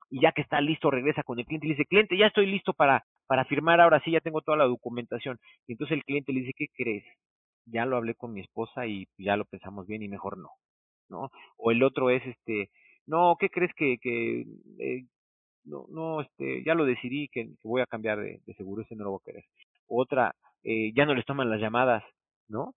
y 0.09 0.20
ya 0.20 0.33
que 0.33 0.42
está 0.42 0.61
listo 0.61 0.90
regresa 0.90 1.22
con 1.24 1.38
el 1.38 1.46
cliente 1.46 1.66
y 1.66 1.70
le 1.70 1.74
dice, 1.74 1.87
cliente, 1.87 2.16
ya 2.16 2.26
estoy 2.26 2.46
listo 2.46 2.72
para, 2.72 3.05
para 3.26 3.44
firmar, 3.44 3.81
ahora 3.81 4.00
sí, 4.05 4.12
ya 4.12 4.20
tengo 4.20 4.40
toda 4.40 4.57
la 4.57 4.64
documentación. 4.64 5.38
Y 5.66 5.72
entonces 5.72 5.96
el 5.96 6.05
cliente 6.05 6.33
le 6.33 6.40
dice, 6.40 6.52
¿qué 6.57 6.68
crees? 6.72 7.05
Ya 7.66 7.85
lo 7.87 7.96
hablé 7.96 8.14
con 8.14 8.33
mi 8.33 8.40
esposa 8.40 8.87
y 8.87 9.09
ya 9.18 9.37
lo 9.37 9.44
pensamos 9.44 9.87
bien 9.87 10.02
y 10.02 10.09
mejor 10.09 10.38
no, 10.38 10.50
¿no? 11.09 11.31
O 11.57 11.72
el 11.72 11.83
otro 11.83 12.11
es, 12.11 12.24
este, 12.24 12.70
no, 13.07 13.37
¿qué 13.38 13.48
crees 13.48 13.72
que, 13.74 13.98
que 13.98 14.46
eh, 14.79 15.07
no, 15.64 15.87
no, 15.90 16.20
este, 16.20 16.62
ya 16.64 16.74
lo 16.74 16.85
decidí 16.85 17.29
que, 17.29 17.48
voy 17.62 17.83
a 17.83 17.87
cambiar 17.87 18.20
de, 18.20 18.40
seguro, 18.57 18.83
ese 18.83 18.94
no 18.96 19.05
lo 19.05 19.11
voy 19.11 19.20
a 19.22 19.26
querer. 19.26 19.44
Otra, 19.88 20.35
eh, 20.62 20.92
ya 20.94 21.05
no 21.05 21.14
les 21.14 21.26
toman 21.26 21.50
las 21.50 21.61
llamadas, 21.61 22.05
¿no? 22.48 22.74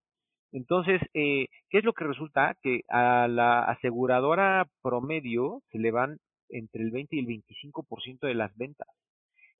Entonces, 0.52 1.00
eh, 1.14 1.46
¿qué 1.68 1.78
es 1.78 1.84
lo 1.84 1.92
que 1.92 2.04
resulta? 2.04 2.56
Que 2.62 2.82
a 2.88 3.28
la 3.28 3.62
aseguradora 3.62 4.66
promedio 4.82 5.62
se 5.70 5.78
le 5.78 5.90
van 5.90 6.18
entre 6.48 6.82
el 6.82 6.90
20 6.90 7.16
y 7.16 7.18
el 7.20 7.26
25% 7.26 8.26
de 8.26 8.34
las 8.34 8.56
ventas, 8.56 8.88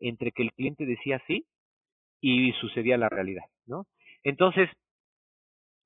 entre 0.00 0.33
que 0.33 0.42
el 0.42 0.53
cliente 0.53 0.87
decía 0.87 1.22
sí 1.26 1.46
y 2.20 2.53
sucedía 2.55 2.98
la 2.98 3.09
realidad, 3.09 3.44
¿no? 3.66 3.87
Entonces, 4.24 4.68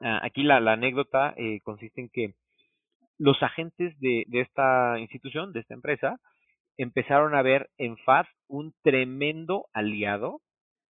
ah, 0.01 0.21
aquí 0.23 0.43
la, 0.43 0.57
anécdota 0.57 1.35
eh, 1.37 1.61
consiste 1.63 2.01
en 2.01 2.09
que 2.09 2.35
los 3.19 3.43
agentes 3.43 3.99
de, 4.01 4.25
de 4.27 4.41
esta 4.41 4.99
institución, 4.99 5.53
de 5.53 5.61
esta 5.61 5.75
empresa, 5.75 6.19
empezaron 6.77 7.35
a 7.35 7.43
ver 7.43 7.71
en 7.79 7.97
FAD 7.99 8.27
un 8.49 8.75
tremendo 8.83 9.67
aliado 9.73 10.41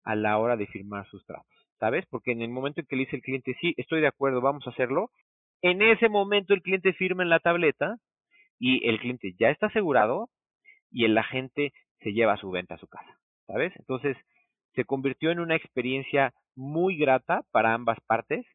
a 0.04 0.14
la 0.14 0.36
hora 0.38 0.56
de 0.56 0.66
firmar 0.66 1.08
sus 1.08 1.24
tratos. 1.24 1.59
¿Sabes? 1.80 2.04
Porque 2.10 2.32
en 2.32 2.42
el 2.42 2.50
momento 2.50 2.80
en 2.80 2.86
que 2.86 2.94
le 2.94 3.04
dice 3.04 3.16
el 3.16 3.22
cliente, 3.22 3.56
sí, 3.60 3.74
estoy 3.76 4.00
de 4.00 4.06
acuerdo, 4.06 4.40
vamos 4.40 4.66
a 4.66 4.70
hacerlo, 4.70 5.10
en 5.62 5.82
ese 5.82 6.08
momento 6.08 6.54
el 6.54 6.62
cliente 6.62 6.92
firma 6.92 7.22
en 7.22 7.30
la 7.30 7.40
tableta 7.40 7.96
y 8.58 8.86
el 8.88 9.00
cliente 9.00 9.34
ya 9.38 9.50
está 9.50 9.66
asegurado 9.66 10.28
y 10.90 11.06
el 11.06 11.16
agente 11.18 11.72
se 12.00 12.12
lleva 12.12 12.36
su 12.36 12.50
venta 12.50 12.74
a 12.74 12.78
su 12.78 12.86
casa, 12.86 13.18
¿sabes? 13.46 13.72
Entonces, 13.76 14.16
se 14.74 14.84
convirtió 14.84 15.30
en 15.30 15.40
una 15.40 15.56
experiencia 15.56 16.32
muy 16.54 16.96
grata 16.96 17.42
para 17.50 17.74
ambas 17.74 17.98
partes 18.06 18.46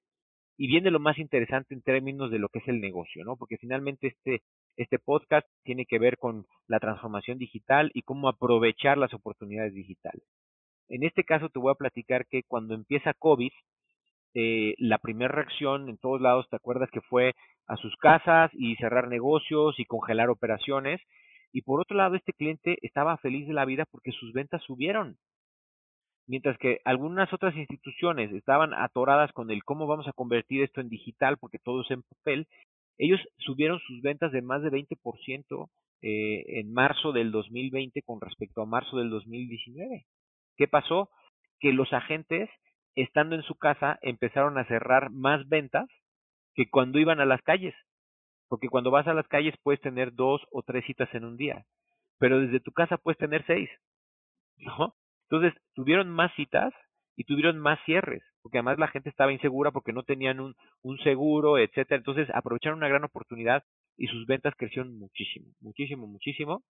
y 0.58 0.68
viene 0.68 0.92
lo 0.92 1.00
más 1.00 1.18
interesante 1.18 1.74
en 1.74 1.82
términos 1.82 2.32
de 2.32 2.40
lo 2.40 2.50
que 2.50 2.60
es 2.60 2.68
el 2.68 2.80
negocio, 2.80 3.26
¿no? 3.26 3.36
Porque 3.36 3.58
finalmente 3.58 4.08
este, 4.08 4.42
este 4.78 5.00
podcast 5.00 5.48
tiene 5.64 5.86
que 5.86 6.00
ver 6.00 6.18
con 6.18 6.46
la 6.68 6.80
transformación 6.80 7.38
digital 7.38 7.92
y 7.94 8.04
cómo 8.04 8.30
aprovechar 8.30 8.98
las 8.98 9.14
oportunidades 9.14 9.74
digitales. 9.74 10.24
En 10.90 11.04
este 11.04 11.24
caso 11.24 11.50
te 11.50 11.60
voy 11.60 11.72
a 11.72 11.76
platicar 11.76 12.26
que 12.28 12.44
cuando 12.44 12.76
empieza 12.76 13.14
COVID, 13.14 13.52
eh, 14.36 14.76
la 14.80 14.98
primera 14.98 15.34
reacción 15.34 15.90
en 15.90 15.98
todos 15.98 16.22
lados, 16.22 16.48
¿te 16.50 16.58
acuerdas 16.58 16.90
que 16.92 17.02
fue 17.02 17.34
a 17.68 17.78
sus 17.78 17.96
casas 17.98 18.52
y 18.54 18.76
cerrar 18.76 19.08
negocios 19.08 19.80
y 19.80 19.86
congelar 19.86 20.30
operaciones? 20.30 21.02
Y 21.54 21.62
por 21.62 21.80
otro 21.80 21.96
lado, 21.96 22.16
este 22.16 22.34
cliente 22.34 22.78
estaba 22.82 23.18
feliz 23.18 23.48
de 23.48 23.54
la 23.54 23.66
vida 23.66 23.86
porque 23.90 24.12
sus 24.12 24.34
ventas 24.34 24.62
subieron. 24.64 25.18
Mientras 26.28 26.58
que 26.58 26.80
algunas 26.84 27.32
otras 27.34 27.56
instituciones 27.56 28.32
estaban 28.34 28.74
atoradas 28.74 29.32
con 29.32 29.50
el 29.52 29.64
cómo 29.64 29.88
vamos 29.88 30.08
a 30.08 30.14
convertir 30.14 30.64
esto 30.64 30.82
en 30.82 30.90
digital 30.90 31.38
porque 31.38 31.60
todo 31.60 31.82
es 31.82 31.92
en 31.92 32.02
papel, 32.02 32.48
ellos 32.98 33.22
subieron 33.38 33.80
sus 33.80 34.02
ventas 34.02 34.32
de 34.32 34.42
más 34.42 34.62
de 34.64 34.72
20% 34.72 35.70
eh, 36.02 36.60
en 36.60 36.74
marzo 36.74 37.12
del 37.12 37.32
2020 37.32 38.02
con 38.02 38.20
respecto 38.22 38.62
a 38.62 38.66
marzo 38.66 38.98
del 38.98 39.10
2019. 39.10 40.06
¿Qué 40.58 40.68
pasó? 40.68 41.10
Que 41.60 41.74
los 41.74 41.92
agentes, 41.94 42.50
estando 42.96 43.36
en 43.36 43.44
su 43.44 43.56
casa, 43.56 44.00
empezaron 44.02 44.58
a 44.58 44.66
cerrar 44.66 45.10
más 45.12 45.48
ventas 45.48 45.88
que 46.54 46.70
cuando 46.70 47.00
iban 47.00 47.20
a 47.20 47.26
las 47.26 47.42
calles. 47.42 47.76
Porque 48.48 48.70
cuando 48.70 48.92
vas 48.92 49.08
a 49.08 49.14
las 49.14 49.28
calles 49.28 49.56
puedes 49.64 49.82
tener 49.82 50.14
dos 50.14 50.42
o 50.52 50.64
tres 50.64 50.86
citas 50.86 51.14
en 51.14 51.26
un 51.26 51.38
día, 51.38 51.66
pero 52.20 52.40
desde 52.40 52.60
tu 52.60 52.72
casa 52.72 52.98
puedes 52.98 53.18
tener 53.18 53.46
seis. 53.46 53.70
¿No? 54.58 54.96
Entonces, 55.30 55.60
tuvieron 55.74 56.10
más 56.10 56.34
citas 56.36 56.74
y 57.18 57.24
tuvieron 57.24 57.58
más 57.58 57.80
cierres, 57.86 58.24
porque 58.42 58.60
además 58.60 58.78
la 58.78 58.88
gente 58.90 59.10
estaba 59.10 59.34
insegura 59.34 59.72
porque 59.72 59.94
no 59.94 60.04
tenían 60.04 60.40
un, 60.40 60.56
un 60.84 60.98
seguro, 61.00 61.58
etcétera. 61.58 61.98
Entonces, 61.98 62.30
aprovecharon 62.34 62.78
una 62.78 62.88
gran 62.88 63.04
oportunidad 63.04 63.64
y 63.98 64.08
sus 64.08 64.26
ventas 64.28 64.54
crecieron 64.56 64.98
muchísimo, 64.98 65.54
muchísimo, 65.62 66.08
muchísimo 66.08 66.64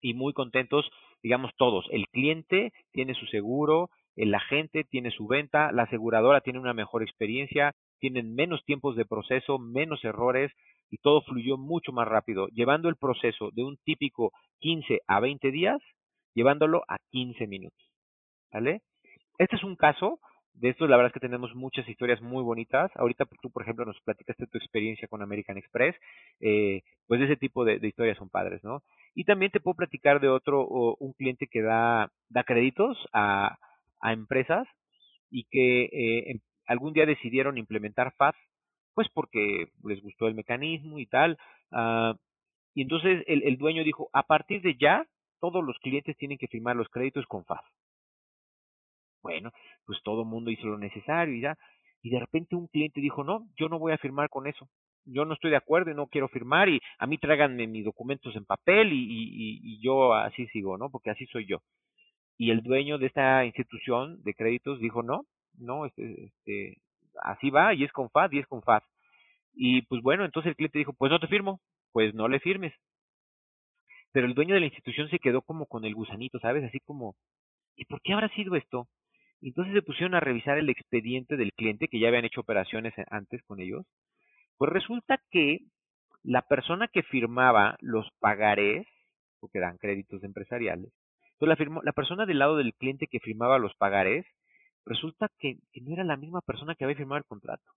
y 0.00 0.14
muy 0.14 0.32
contentos, 0.32 0.88
digamos 1.22 1.52
todos. 1.56 1.86
El 1.90 2.06
cliente 2.08 2.72
tiene 2.92 3.14
su 3.14 3.26
seguro, 3.26 3.90
el 4.16 4.34
agente 4.34 4.84
tiene 4.84 5.10
su 5.10 5.26
venta, 5.26 5.72
la 5.72 5.84
aseguradora 5.84 6.40
tiene 6.40 6.58
una 6.58 6.74
mejor 6.74 7.02
experiencia, 7.02 7.74
tienen 8.00 8.34
menos 8.34 8.64
tiempos 8.64 8.96
de 8.96 9.04
proceso, 9.04 9.58
menos 9.58 10.04
errores 10.04 10.52
y 10.90 10.98
todo 10.98 11.22
fluyó 11.22 11.56
mucho 11.56 11.92
más 11.92 12.08
rápido, 12.08 12.48
llevando 12.48 12.88
el 12.88 12.96
proceso 12.96 13.50
de 13.52 13.62
un 13.62 13.76
típico 13.84 14.32
15 14.60 15.00
a 15.06 15.20
20 15.20 15.50
días, 15.50 15.80
llevándolo 16.34 16.82
a 16.88 16.96
15 17.10 17.46
minutos. 17.46 17.78
¿Vale? 18.52 18.82
Este 19.38 19.56
es 19.56 19.62
un 19.62 19.76
caso 19.76 20.18
de 20.60 20.70
esto, 20.70 20.86
la 20.88 20.96
verdad 20.96 21.10
es 21.10 21.14
que 21.14 21.26
tenemos 21.26 21.54
muchas 21.54 21.88
historias 21.88 22.20
muy 22.20 22.42
bonitas. 22.42 22.90
Ahorita 22.96 23.26
tú, 23.40 23.50
por 23.50 23.62
ejemplo, 23.62 23.84
nos 23.84 24.00
platicaste 24.00 24.46
tu 24.48 24.58
experiencia 24.58 25.06
con 25.06 25.22
American 25.22 25.56
Express, 25.56 25.94
eh, 26.40 26.82
pues 27.06 27.20
ese 27.20 27.36
tipo 27.36 27.64
de, 27.64 27.78
historias 27.82 28.18
son 28.18 28.28
padres, 28.28 28.62
¿no? 28.64 28.82
Y 29.14 29.24
también 29.24 29.52
te 29.52 29.60
puedo 29.60 29.76
platicar 29.76 30.20
de 30.20 30.28
otro, 30.28 30.66
un 30.66 31.12
cliente 31.12 31.46
que 31.46 31.62
da, 31.62 32.10
da 32.28 32.42
créditos 32.42 32.98
a, 33.12 33.56
a 34.00 34.12
empresas 34.12 34.66
y 35.30 35.44
que 35.44 35.84
eh, 35.84 36.30
em, 36.30 36.40
algún 36.66 36.92
día 36.92 37.06
decidieron 37.06 37.56
implementar 37.56 38.14
FAS, 38.16 38.34
pues 38.94 39.08
porque 39.14 39.68
les 39.84 40.02
gustó 40.02 40.26
el 40.26 40.34
mecanismo 40.34 40.98
y 40.98 41.06
tal. 41.06 41.38
Uh, 41.70 42.14
y 42.74 42.82
entonces 42.82 43.22
el, 43.26 43.44
el, 43.44 43.58
dueño 43.58 43.84
dijo, 43.84 44.10
a 44.12 44.24
partir 44.24 44.60
de 44.62 44.76
ya, 44.76 45.06
todos 45.40 45.64
los 45.64 45.78
clientes 45.78 46.16
tienen 46.16 46.38
que 46.38 46.48
firmar 46.48 46.74
los 46.74 46.88
créditos 46.88 47.26
con 47.26 47.44
FAS. 47.44 47.62
Bueno, 49.22 49.50
pues 49.86 50.00
todo 50.04 50.22
el 50.22 50.28
mundo 50.28 50.50
hizo 50.50 50.66
lo 50.66 50.78
necesario 50.78 51.34
y 51.34 51.40
ya. 51.42 51.56
Y 52.02 52.10
de 52.10 52.20
repente 52.20 52.56
un 52.56 52.68
cliente 52.68 53.00
dijo, 53.00 53.24
no, 53.24 53.46
yo 53.58 53.68
no 53.68 53.78
voy 53.78 53.92
a 53.92 53.98
firmar 53.98 54.28
con 54.30 54.46
eso. 54.46 54.68
Yo 55.04 55.24
no 55.24 55.34
estoy 55.34 55.50
de 55.50 55.56
acuerdo 55.56 55.90
y 55.90 55.94
no 55.94 56.06
quiero 56.08 56.28
firmar 56.28 56.68
y 56.68 56.80
a 56.98 57.06
mí 57.06 57.18
tráiganme 57.18 57.66
mis 57.66 57.84
documentos 57.84 58.36
en 58.36 58.44
papel 58.44 58.92
y, 58.92 58.96
y, 58.98 59.60
y 59.62 59.82
yo 59.82 60.14
así 60.14 60.46
sigo, 60.48 60.76
¿no? 60.78 60.90
Porque 60.90 61.10
así 61.10 61.26
soy 61.26 61.46
yo 61.46 61.60
y 62.38 62.50
el 62.50 62.62
dueño 62.62 62.98
de 62.98 63.06
esta 63.06 63.44
institución 63.44 64.22
de 64.22 64.32
créditos 64.34 64.78
dijo 64.80 65.02
no, 65.02 65.22
no, 65.58 65.86
este, 65.86 66.26
este, 66.26 66.78
así 67.22 67.50
va 67.50 67.74
y 67.74 67.84
es 67.84 67.92
con 67.92 68.10
FAD 68.10 68.32
y 68.32 68.38
es 68.38 68.46
con 68.46 68.62
FAD. 68.62 68.82
Y 69.54 69.82
pues 69.82 70.02
bueno, 70.02 70.24
entonces 70.24 70.50
el 70.50 70.56
cliente 70.56 70.78
dijo, 70.78 70.92
pues 70.94 71.10
no 71.10 71.18
te 71.20 71.26
firmo, 71.26 71.60
pues 71.92 72.14
no 72.14 72.28
le 72.28 72.40
firmes. 72.40 72.72
Pero 74.12 74.26
el 74.26 74.34
dueño 74.34 74.54
de 74.54 74.60
la 74.60 74.66
institución 74.66 75.08
se 75.10 75.18
quedó 75.18 75.42
como 75.42 75.66
con 75.66 75.84
el 75.84 75.94
gusanito, 75.94 76.38
¿sabes? 76.40 76.64
Así 76.64 76.78
como, 76.80 77.14
¿y 77.76 77.84
por 77.86 78.00
qué 78.02 78.12
habrá 78.14 78.28
sido 78.30 78.56
esto? 78.56 78.88
Entonces 79.40 79.74
se 79.74 79.82
pusieron 79.82 80.14
a 80.14 80.20
revisar 80.20 80.58
el 80.58 80.68
expediente 80.68 81.36
del 81.36 81.52
cliente, 81.52 81.88
que 81.88 82.00
ya 82.00 82.08
habían 82.08 82.24
hecho 82.24 82.40
operaciones 82.40 82.94
antes 83.10 83.42
con 83.44 83.60
ellos. 83.60 83.86
Pues 84.56 84.72
resulta 84.72 85.20
que 85.30 85.60
la 86.22 86.42
persona 86.42 86.88
que 86.88 87.02
firmaba 87.02 87.76
los 87.80 88.08
pagarés, 88.18 88.86
porque 89.40 89.58
eran 89.58 89.78
créditos 89.78 90.24
empresariales, 90.24 90.92
la, 91.46 91.92
persona 91.92 92.26
del 92.26 92.38
lado 92.38 92.56
del 92.56 92.74
cliente 92.74 93.06
que 93.06 93.20
firmaba 93.20 93.58
los 93.58 93.74
pagares, 93.76 94.26
resulta 94.84 95.30
que, 95.38 95.58
que 95.72 95.80
no 95.80 95.92
era 95.92 96.04
la 96.04 96.16
misma 96.16 96.40
persona 96.40 96.74
que 96.74 96.84
había 96.84 96.96
firmado 96.96 97.18
el 97.18 97.24
contrato. 97.24 97.70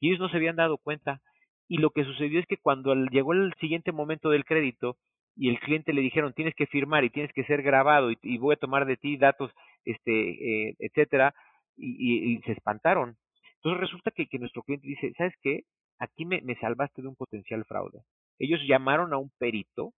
Y 0.00 0.08
ellos 0.08 0.20
no 0.20 0.28
se 0.28 0.36
habían 0.36 0.56
dado 0.56 0.78
cuenta. 0.78 1.20
Y 1.68 1.78
lo 1.78 1.90
que 1.90 2.04
sucedió 2.04 2.40
es 2.40 2.46
que 2.46 2.56
cuando 2.56 2.94
llegó 2.94 3.32
el 3.32 3.54
siguiente 3.60 3.92
momento 3.92 4.30
del 4.30 4.44
crédito 4.44 4.96
y 5.36 5.48
el 5.48 5.58
cliente 5.60 5.92
le 5.92 6.02
dijeron 6.02 6.32
tienes 6.32 6.54
que 6.54 6.66
firmar 6.66 7.04
y 7.04 7.10
tienes 7.10 7.32
que 7.32 7.44
ser 7.44 7.62
grabado 7.62 8.10
y, 8.10 8.38
voy 8.38 8.54
a 8.54 8.58
tomar 8.58 8.86
de 8.86 8.96
ti 8.96 9.16
datos, 9.16 9.50
este, 9.84 10.68
eh, 10.68 10.76
etcétera, 10.78 11.34
y, 11.76 12.34
y, 12.34 12.40
se 12.42 12.52
espantaron. 12.52 13.16
Entonces 13.56 13.80
resulta 13.80 14.10
que, 14.10 14.26
nuestro 14.38 14.62
cliente 14.62 14.86
dice, 14.86 15.12
¿sabes 15.16 15.34
qué? 15.42 15.64
Aquí 15.98 16.24
me, 16.24 16.40
me 16.42 16.56
salvaste 16.56 17.02
de 17.02 17.08
un 17.08 17.16
potencial 17.16 17.64
fraude. 17.64 18.02
Ellos 18.38 18.60
llamaron 18.66 19.12
a 19.12 19.18
un 19.18 19.30
perito 19.38 19.92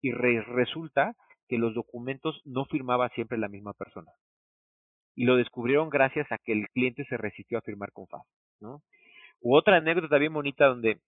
y 0.00 0.12
resulta 0.12 1.14
que 1.48 1.58
los 1.58 1.74
documentos 1.74 2.40
no 2.44 2.64
firmaba 2.66 3.08
siempre 3.10 3.38
la 3.38 3.48
misma 3.48 3.72
persona. 3.74 4.10
Y 5.14 5.24
lo 5.24 5.36
descubrieron 5.36 5.90
gracias 5.90 6.30
a 6.32 6.38
que 6.38 6.52
el 6.52 6.68
cliente 6.70 7.04
se 7.04 7.16
resistió 7.16 7.58
a 7.58 7.62
firmar 7.62 7.92
con 7.92 8.06
FAS, 8.06 8.26
¿no? 8.60 8.82
U 9.40 9.56
otra 9.56 9.76
anécdota 9.76 10.18
bien 10.18 10.32
bonita 10.32 10.66
donde 10.66 10.98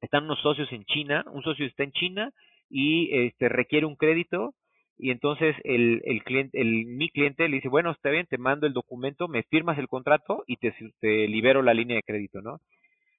están 0.00 0.24
unos 0.24 0.40
socios 0.40 0.70
en 0.72 0.84
China, 0.84 1.24
un 1.32 1.42
socio 1.42 1.64
está 1.64 1.84
en 1.84 1.92
China 1.92 2.30
y 2.68 3.26
este 3.26 3.48
requiere 3.48 3.86
un 3.86 3.96
crédito 3.96 4.54
y 4.96 5.10
entonces 5.10 5.56
el, 5.64 6.02
el 6.04 6.22
cliente, 6.22 6.60
el, 6.60 6.86
mi 6.86 7.08
cliente 7.10 7.48
le 7.48 7.56
dice, 7.56 7.68
bueno, 7.68 7.90
está 7.90 8.10
bien, 8.10 8.26
te 8.26 8.38
mando 8.38 8.66
el 8.66 8.72
documento, 8.72 9.28
me 9.28 9.42
firmas 9.44 9.78
el 9.78 9.88
contrato 9.88 10.44
y 10.46 10.56
te, 10.56 10.74
te 11.00 11.26
libero 11.28 11.62
la 11.62 11.74
línea 11.74 11.96
de 11.96 12.02
crédito, 12.02 12.40
¿no? 12.42 12.60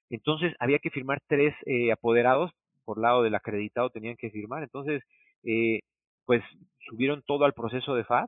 Entonces 0.08 0.54
había 0.58 0.78
que 0.78 0.90
firmar 0.90 1.20
tres 1.26 1.54
eh, 1.66 1.92
apoderados 1.92 2.52
por 2.84 2.98
lado 2.98 3.22
del 3.22 3.34
acreditado 3.34 3.90
tenían 3.90 4.16
que 4.16 4.30
firmar, 4.30 4.62
entonces 4.62 5.02
eh, 5.44 5.80
pues 6.24 6.42
subieron 6.88 7.22
todo 7.26 7.44
al 7.44 7.52
proceso 7.52 7.94
de 7.94 8.04
FAD 8.04 8.26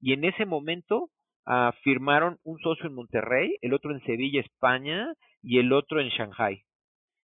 y 0.00 0.12
en 0.12 0.24
ese 0.24 0.46
momento 0.46 1.10
uh, 1.46 1.72
firmaron 1.82 2.38
un 2.44 2.58
socio 2.60 2.86
en 2.86 2.94
Monterrey, 2.94 3.56
el 3.62 3.74
otro 3.74 3.92
en 3.92 4.00
Sevilla, 4.04 4.40
España 4.40 5.12
y 5.42 5.58
el 5.58 5.72
otro 5.72 6.00
en 6.00 6.08
Shanghai. 6.08 6.62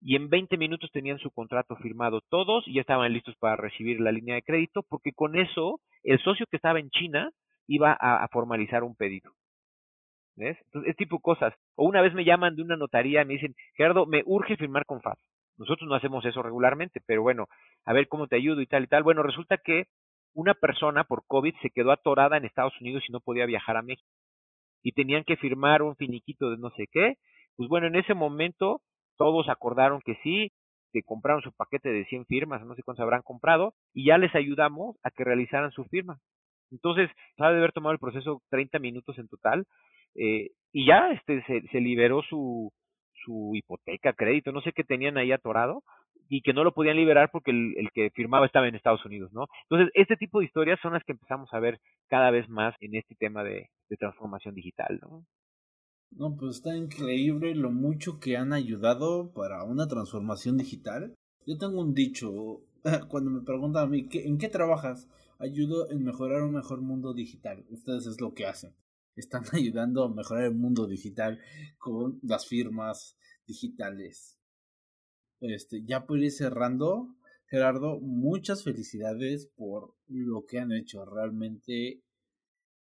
Y 0.00 0.16
en 0.16 0.30
20 0.30 0.56
minutos 0.56 0.90
tenían 0.92 1.18
su 1.18 1.30
contrato 1.30 1.76
firmado 1.76 2.22
todos 2.30 2.66
y 2.66 2.74
ya 2.74 2.80
estaban 2.80 3.12
listos 3.12 3.36
para 3.36 3.56
recibir 3.56 4.00
la 4.00 4.12
línea 4.12 4.34
de 4.34 4.42
crédito 4.42 4.82
porque 4.88 5.12
con 5.12 5.38
eso 5.38 5.80
el 6.02 6.18
socio 6.20 6.46
que 6.46 6.56
estaba 6.56 6.80
en 6.80 6.90
China 6.90 7.30
iba 7.66 7.92
a, 7.92 8.26
formalizar 8.28 8.82
un 8.82 8.96
pedido. 8.96 9.32
¿Ves? 10.36 10.58
Entonces, 10.66 10.90
es 10.90 10.96
tipo 10.96 11.20
cosas. 11.20 11.54
O 11.76 11.84
una 11.84 12.00
vez 12.00 12.14
me 12.14 12.24
llaman 12.24 12.56
de 12.56 12.62
una 12.62 12.76
notaría 12.76 13.22
y 13.22 13.24
me 13.26 13.34
dicen, 13.34 13.54
Gerardo, 13.74 14.06
me 14.06 14.22
urge 14.24 14.56
firmar 14.56 14.86
con 14.86 15.02
FAD. 15.02 15.18
Nosotros 15.58 15.88
no 15.88 15.94
hacemos 15.94 16.24
eso 16.24 16.42
regularmente, 16.42 17.02
pero 17.06 17.22
bueno, 17.22 17.46
a 17.84 17.92
ver 17.92 18.08
cómo 18.08 18.26
te 18.26 18.36
ayudo 18.36 18.62
y 18.62 18.66
tal 18.66 18.84
y 18.84 18.86
tal. 18.86 19.02
Bueno, 19.02 19.22
resulta 19.22 19.58
que 19.58 19.84
una 20.32 20.54
persona 20.54 21.04
por 21.04 21.24
COVID 21.26 21.54
se 21.60 21.70
quedó 21.70 21.92
atorada 21.92 22.38
en 22.38 22.44
Estados 22.44 22.80
Unidos 22.80 23.04
y 23.06 23.12
no 23.12 23.20
podía 23.20 23.46
viajar 23.46 23.76
a 23.76 23.82
México. 23.82 24.08
Y 24.82 24.92
tenían 24.92 25.24
que 25.24 25.36
firmar 25.36 25.82
un 25.82 25.96
finiquito 25.96 26.50
de 26.50 26.56
no 26.56 26.70
sé 26.70 26.86
qué. 26.90 27.18
Pues 27.56 27.68
bueno, 27.68 27.88
en 27.88 27.96
ese 27.96 28.14
momento 28.14 28.80
todos 29.20 29.50
acordaron 29.50 30.00
que 30.00 30.14
sí, 30.22 30.50
que 30.94 31.02
compraron 31.02 31.42
su 31.42 31.52
paquete 31.52 31.90
de 31.90 32.06
100 32.06 32.24
firmas, 32.24 32.64
no 32.64 32.74
sé 32.74 32.82
cuántos 32.82 33.02
habrán 33.02 33.20
comprado, 33.20 33.74
y 33.92 34.06
ya 34.06 34.16
les 34.16 34.34
ayudamos 34.34 34.96
a 35.02 35.10
que 35.10 35.24
realizaran 35.24 35.70
su 35.72 35.84
firma. 35.84 36.18
Entonces, 36.70 37.10
sabe 37.36 37.52
de 37.52 37.58
haber 37.58 37.72
tomado 37.72 37.92
el 37.92 37.98
proceso 37.98 38.40
30 38.48 38.78
minutos 38.78 39.18
en 39.18 39.28
total, 39.28 39.66
eh, 40.14 40.52
y 40.72 40.86
ya 40.86 41.10
este 41.10 41.42
se, 41.42 41.60
se 41.68 41.80
liberó 41.80 42.22
su, 42.22 42.72
su 43.22 43.50
hipoteca, 43.52 44.14
crédito, 44.14 44.52
no 44.52 44.62
sé 44.62 44.72
qué 44.72 44.84
tenían 44.84 45.18
ahí 45.18 45.32
atorado, 45.32 45.82
y 46.30 46.40
que 46.40 46.54
no 46.54 46.64
lo 46.64 46.72
podían 46.72 46.96
liberar 46.96 47.28
porque 47.30 47.50
el, 47.50 47.90
que 47.92 48.08
firmaba 48.14 48.46
estaba 48.46 48.68
en 48.68 48.74
Estados 48.74 49.04
Unidos, 49.04 49.34
¿no? 49.34 49.48
Entonces, 49.68 49.90
este 49.92 50.16
tipo 50.16 50.38
de 50.38 50.46
historias 50.46 50.80
son 50.80 50.94
las 50.94 51.04
que 51.04 51.12
empezamos 51.12 51.52
a 51.52 51.60
ver 51.60 51.78
cada 52.08 52.30
vez 52.30 52.48
más 52.48 52.74
en 52.80 52.94
este 52.94 53.16
tema 53.16 53.44
de, 53.44 53.68
de 53.90 53.96
transformación 53.98 54.54
digital, 54.54 54.98
¿no? 55.02 55.24
No, 56.10 56.36
pues 56.36 56.56
está 56.56 56.76
increíble 56.76 57.54
lo 57.54 57.70
mucho 57.70 58.18
que 58.18 58.36
han 58.36 58.52
ayudado 58.52 59.32
para 59.32 59.64
una 59.64 59.88
transformación 59.88 60.58
digital. 60.58 61.14
Yo 61.46 61.56
tengo 61.56 61.80
un 61.80 61.94
dicho, 61.94 62.62
cuando 63.08 63.30
me 63.30 63.42
preguntan 63.42 63.84
a 63.84 63.86
mí, 63.86 64.08
¿en 64.12 64.38
qué 64.38 64.48
trabajas? 64.48 65.08
Ayudo 65.38 65.90
en 65.90 66.04
mejorar 66.04 66.42
un 66.42 66.52
mejor 66.52 66.80
mundo 66.80 67.14
digital. 67.14 67.64
Ustedes 67.70 68.06
es 68.06 68.20
lo 68.20 68.34
que 68.34 68.46
hacen. 68.46 68.74
Están 69.16 69.44
ayudando 69.52 70.04
a 70.04 70.14
mejorar 70.14 70.44
el 70.44 70.54
mundo 70.54 70.86
digital 70.86 71.40
con 71.78 72.18
las 72.22 72.46
firmas 72.46 73.16
digitales 73.46 74.40
este, 75.40 75.82
ya 75.84 76.06
por 76.06 76.18
ir 76.18 76.30
cerrando, 76.30 77.16
Gerardo, 77.46 77.98
muchas 78.00 78.62
felicidades 78.62 79.46
por 79.56 79.94
lo 80.06 80.44
que 80.44 80.58
han 80.58 80.72
hecho. 80.72 81.04
Realmente, 81.04 82.02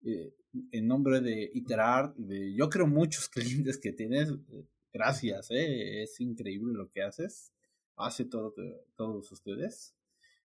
eh, 0.03 0.33
en 0.71 0.88
nombre 0.88 1.21
de 1.21 1.49
Iterar, 1.53 2.13
de, 2.15 2.53
yo 2.53 2.69
creo 2.69 2.88
muchos 2.88 3.29
clientes 3.29 3.77
que 3.77 3.91
tienes, 3.91 4.29
eh, 4.29 4.65
gracias, 4.93 5.51
eh, 5.51 6.03
es 6.03 6.19
increíble 6.19 6.73
lo 6.73 6.89
que 6.89 7.03
haces. 7.03 7.53
Hace 7.95 8.25
todo, 8.25 8.53
todos 8.95 9.31
ustedes. 9.31 9.95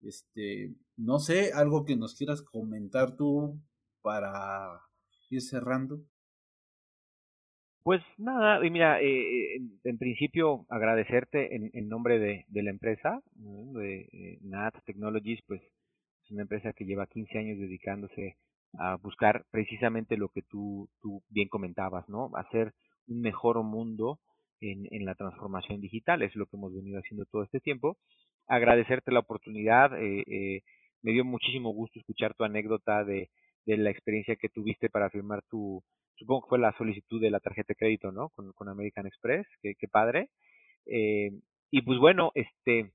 Este, 0.01 0.73
no 0.97 1.19
sé, 1.19 1.51
algo 1.53 1.85
que 1.85 1.95
nos 1.95 2.15
quieras 2.15 2.41
comentar 2.41 3.15
tú 3.15 3.59
para 4.01 4.81
ir 5.29 5.41
cerrando. 5.41 6.01
Pues 7.85 8.01
nada, 8.17 8.65
y 8.65 8.71
mira, 8.71 8.99
eh, 8.99 9.57
en, 9.57 9.79
en, 9.83 9.97
principio 9.99 10.65
agradecerte 10.69 11.55
en, 11.55 11.87
nombre 11.87 12.17
de, 12.17 12.45
de, 12.47 12.63
la 12.63 12.71
empresa, 12.71 13.21
de 13.35 14.09
eh, 14.11 14.39
NAT 14.41 14.83
Technologies, 14.85 15.41
pues 15.45 15.61
es 16.23 16.31
una 16.31 16.41
empresa 16.41 16.73
que 16.73 16.85
lleva 16.85 17.05
15 17.05 17.37
años 17.37 17.59
dedicándose 17.59 18.37
a 18.79 18.95
buscar 18.97 19.45
precisamente 19.51 20.17
lo 20.17 20.29
que 20.29 20.41
tú, 20.41 20.89
tú 21.01 21.21
bien 21.29 21.47
comentabas, 21.47 22.07
¿no? 22.09 22.29
Hacer 22.35 22.73
un 23.07 23.21
mejor 23.21 23.61
mundo 23.63 24.19
en, 24.61 24.87
en 24.91 25.05
la 25.05 25.15
transformación 25.15 25.81
digital, 25.81 26.21
es 26.21 26.35
lo 26.35 26.45
que 26.45 26.57
hemos 26.57 26.73
venido 26.73 26.99
haciendo 26.99 27.25
todo 27.25 27.43
este 27.43 27.59
tiempo. 27.59 27.97
Agradecerte 28.47 29.11
la 29.11 29.19
oportunidad, 29.19 29.99
eh, 30.01 30.23
eh, 30.27 30.61
me 31.01 31.11
dio 31.11 31.25
muchísimo 31.25 31.71
gusto 31.71 31.99
escuchar 31.99 32.33
tu 32.35 32.43
anécdota 32.43 33.03
de, 33.03 33.29
de 33.65 33.77
la 33.77 33.89
experiencia 33.89 34.35
que 34.35 34.49
tuviste 34.49 34.89
para 34.89 35.09
firmar 35.09 35.41
tu, 35.49 35.83
supongo 36.17 36.43
que 36.43 36.49
fue 36.49 36.59
la 36.59 36.75
solicitud 36.77 37.21
de 37.21 37.31
la 37.31 37.39
tarjeta 37.39 37.69
de 37.69 37.75
crédito, 37.75 38.11
¿no? 38.11 38.29
Con, 38.29 38.69
American 38.69 39.07
Express, 39.07 39.47
que, 39.61 39.75
padre. 39.89 40.29
Eh, 40.85 41.31
y 41.71 41.81
pues 41.81 41.99
bueno, 41.99 42.31
este, 42.35 42.91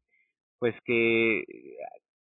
pues 0.58 0.74
que, 0.84 1.44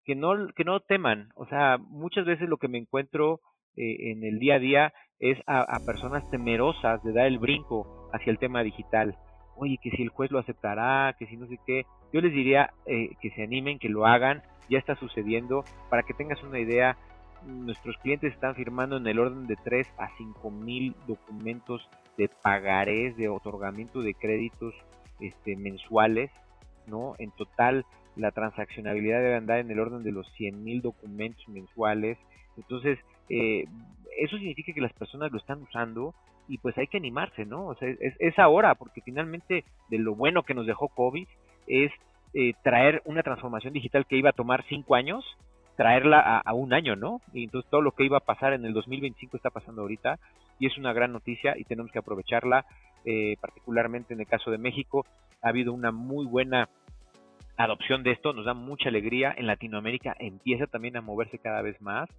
que 0.06 0.16
no, 0.16 0.48
que 0.56 0.64
no 0.64 0.80
teman, 0.80 1.30
o 1.36 1.46
sea, 1.46 1.78
muchas 1.78 2.26
veces 2.26 2.50
lo 2.50 2.58
que 2.58 2.68
me 2.68 2.78
encuentro 2.78 3.42
eh, 3.76 4.12
en 4.12 4.24
el 4.24 4.40
día 4.40 4.56
a 4.56 4.60
día 4.60 4.94
es 5.20 5.38
a, 5.48 5.80
personas 5.86 6.30
temerosas 6.32 7.04
de 7.04 7.14
dar 7.14 7.28
el 7.28 7.40
brinco 7.40 8.10
hacia 8.14 8.32
el 8.32 8.40
tema 8.40 8.64
digital. 8.64 9.18
Oye, 9.56 9.78
que 9.82 9.92
si 9.92 10.02
el 10.02 10.10
juez 10.10 10.32
lo 10.32 10.40
aceptará, 10.40 11.16
que 11.20 11.28
si 11.28 11.36
no 11.36 11.48
sé 11.48 11.60
qué. 11.66 11.86
Yo 12.14 12.22
les 12.22 12.32
diría 12.32 12.72
eh, 12.86 13.10
que 13.22 13.30
se 13.32 13.44
animen, 13.44 13.80
que 13.80 13.90
lo 13.90 14.06
hagan, 14.06 14.42
ya 14.70 14.80
está 14.80 14.96
sucediendo. 14.96 15.66
Para 15.90 16.04
que 16.04 16.14
tengas 16.14 16.42
una 16.44 16.60
idea, 16.60 16.98
nuestros 17.46 17.98
clientes 17.98 18.34
están 18.34 18.56
firmando 18.56 18.98
en 18.98 19.08
el 19.08 19.20
orden 19.20 19.48
de 19.48 19.58
3 19.58 19.88
a 19.98 20.10
5 20.18 20.52
mil 20.52 20.96
documentos 21.08 21.88
de 22.18 22.30
pagarés, 22.30 23.18
de 23.18 23.30
otorgamiento 23.30 24.02
de 24.02 24.14
créditos 24.14 24.74
este, 25.20 25.56
mensuales, 25.58 26.32
¿no? 26.88 27.16
En 27.18 27.32
total, 27.32 27.86
la 28.20 28.32
transaccionabilidad 28.32 29.22
debe 29.22 29.36
andar 29.36 29.60
en 29.60 29.72
el 29.72 29.80
orden 29.80 30.04
de 30.04 30.12
los 30.12 30.30
100 30.34 30.64
mil 30.64 30.82
documentos 30.82 31.48
mensuales. 31.48 32.18
Entonces, 32.58 33.00
eh, 33.30 33.66
eso 34.20 34.38
significa 34.38 34.74
que 34.74 34.82
las 34.82 34.94
personas 34.94 35.32
lo 35.32 35.38
están 35.38 35.62
usando 35.62 36.14
y 36.48 36.58
pues 36.58 36.78
hay 36.78 36.88
que 36.88 36.98
animarse, 36.98 37.46
¿no? 37.46 37.68
O 37.68 37.76
sea, 37.76 37.90
es, 37.90 38.16
es 38.20 38.40
ahora, 38.40 38.76
porque 38.76 39.02
finalmente 39.02 39.64
de 39.90 39.98
lo 40.00 40.16
bueno 40.16 40.44
que 40.44 40.54
nos 40.54 40.66
dejó 40.66 40.88
COVID 40.90 41.28
es 41.68 41.92
eh, 42.34 42.54
traer 42.64 43.02
una 43.06 43.24
transformación 43.24 43.74
digital 43.74 44.06
que 44.06 44.18
iba 44.18 44.30
a 44.30 44.34
tomar 44.34 44.64
cinco 44.70 44.94
años, 44.96 45.26
traerla 45.76 46.20
a, 46.40 46.54
un 46.54 46.74
año, 46.74 46.96
¿no? 46.96 47.22
Y 47.34 47.46
entonces 47.46 47.70
todo 47.72 47.82
lo 47.82 47.94
que 47.94 48.04
iba 48.04 48.18
a 48.18 48.26
pasar 48.26 48.54
en 48.54 48.66
el 48.66 48.74
2025 48.74 49.38
está 49.38 49.50
pasando 49.50 49.82
ahorita 49.82 50.20
y 50.60 50.68
es 50.68 50.78
una 50.78 50.94
gran 50.94 51.12
noticia 51.14 51.58
y 51.58 51.64
tenemos 51.64 51.92
que 51.92 52.00
aprovecharla, 52.00 52.66
eh, 53.06 53.38
particularmente 53.40 54.14
en 54.14 54.20
el 54.20 54.28
caso 54.28 54.52
de 54.52 54.58
México. 54.58 55.06
Ha 55.42 55.50
habido 55.50 55.72
una 55.74 55.92
muy 55.92 56.26
buena 56.26 56.70
adopción 57.64 58.04
de 58.04 58.12
esto, 58.12 58.34
nos 58.34 58.46
da 58.46 58.54
mucha 58.54 58.90
alegría. 58.90 59.34
En 59.38 59.46
Latinoamérica 59.46 60.16
empieza 60.18 60.66
también 60.68 60.96
a 60.98 61.02
moverse 61.02 61.40
cada 61.40 61.62
vez 61.62 61.80
más 61.82 62.10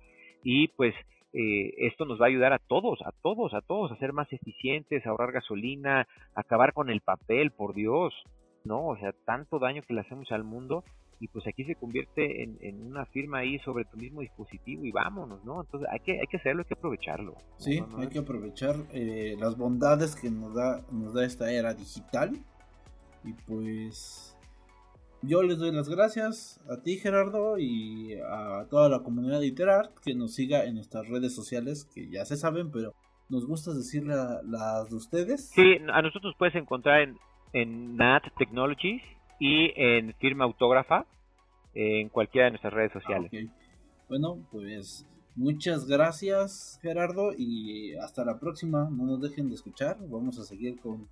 y 0.44 0.68
pues 0.68 0.94
eh, 1.33 1.72
esto 1.79 2.05
nos 2.05 2.20
va 2.20 2.26
a 2.26 2.29
ayudar 2.29 2.53
a 2.53 2.59
todos, 2.59 3.00
a 3.03 3.12
todos, 3.22 3.55
a 3.55 3.62
todos 3.62 3.90
a 3.90 3.96
ser 3.96 4.12
más 4.12 4.31
eficientes, 4.33 5.05
a 5.05 5.11
ahorrar 5.11 5.33
gasolina, 5.33 6.07
a 6.35 6.40
acabar 6.40 6.72
con 6.72 6.90
el 6.90 7.00
papel, 7.00 7.53
por 7.53 7.74
Dios, 7.74 8.12
¿no? 8.64 8.87
O 8.87 8.96
sea, 8.98 9.12
tanto 9.24 9.59
daño 9.59 9.83
que 9.83 9.94
le 9.94 10.03
hacemos 10.03 10.31
al 10.31 10.44
mundo 10.44 10.85
y 11.20 11.29
pues 11.29 11.46
aquí 11.46 11.64
se 11.64 11.74
convierte 11.74 12.42
en, 12.42 12.87
una 12.87 13.05
firma 13.07 13.38
ahí 13.38 13.59
sobre 13.61 13.85
tu 13.85 13.96
mismo 13.96 14.22
dispositivo 14.22 14.85
y 14.85 14.90
vámonos, 14.90 15.44
¿no? 15.44 15.62
Entonces 15.62 15.88
hay 15.90 16.00
que, 16.00 16.20
hay 16.20 16.26
que 16.26 16.38
hacerlo, 16.38 16.62
hay 16.62 16.68
que 16.68 16.74
aprovecharlo. 16.74 17.35
Sí, 17.57 17.83
hay 17.98 18.09
que 18.09 18.18
aprovechar 18.18 18.76
eh, 18.92 19.37
las 19.38 19.57
bondades 19.57 20.16
que 20.16 20.31
nos 20.31 20.55
da, 20.55 20.83
nos 20.90 21.14
da 21.14 21.24
esta 21.24 21.50
era 21.53 21.74
digital 21.74 22.33
y 23.22 23.33
pues 23.33 24.35
yo 25.23 25.43
les 25.43 25.59
doy 25.59 25.73
las 25.73 25.89
gracias 25.89 26.61
a 26.71 26.83
ti 26.83 26.97
Gerardo 26.97 27.59
y 27.59 28.15
a 28.15 28.67
toda 28.71 28.89
la 28.89 29.01
comunidad 29.01 29.41
de 29.41 29.49
Iterart 29.49 29.99
que 30.01 30.15
nos 30.15 30.35
siga 30.35 30.65
en 30.65 30.75
nuestras 30.75 31.09
redes 31.09 31.35
sociales 31.35 31.85
que 31.85 32.09
ya 32.09 32.25
se 32.25 32.37
saben, 32.37 32.71
pero 32.71 32.95
nos 33.29 33.47
gusta 33.47 33.73
decirle 33.73 34.15
a 34.15 34.41
las 34.45 34.91
de 34.91 34.97
ustedes. 34.97 35.51
Sí, 35.51 35.77
a 35.93 36.03
nosotros 36.03 36.35
puedes 36.39 36.55
encontrar 36.55 37.03
en, 37.03 37.19
en 37.53 37.97
Nat 37.97 38.25
Technologies 38.39 39.03
y 39.39 39.73
en 39.77 40.15
Firma 40.15 40.45
Autógrafa 40.45 41.07
en 41.75 42.09
cualquiera 42.09 42.47
de 42.47 42.53
nuestras 42.53 42.73
redes 42.73 42.93
sociales. 42.93 43.31
Bueno, 44.09 44.39
pues 44.51 45.07
muchas 45.37 45.87
gracias 45.87 46.79
Gerardo 46.83 47.33
y 47.37 47.95
hasta 47.95 48.25
la 48.25 48.39
próxima. 48.41 48.89
No 48.91 49.05
nos 49.05 49.21
dejen 49.21 49.49
de 49.49 49.55
escuchar, 49.55 49.99
vamos 50.09 50.39
a 50.39 50.45
seguir 50.45 50.81
con 50.81 51.09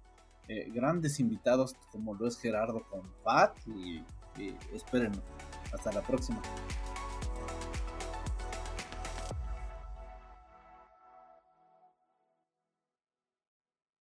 eh, 0.48 0.70
grandes 0.72 1.20
invitados 1.20 1.76
como 1.92 2.14
lo 2.14 2.26
es 2.26 2.38
Gerardo 2.38 2.82
con 2.90 3.02
Pat 3.22 3.56
y, 3.66 4.02
y 4.40 4.56
espérenlo. 4.74 5.22
Hasta 5.72 5.92
la 5.92 6.02
próxima. 6.02 6.40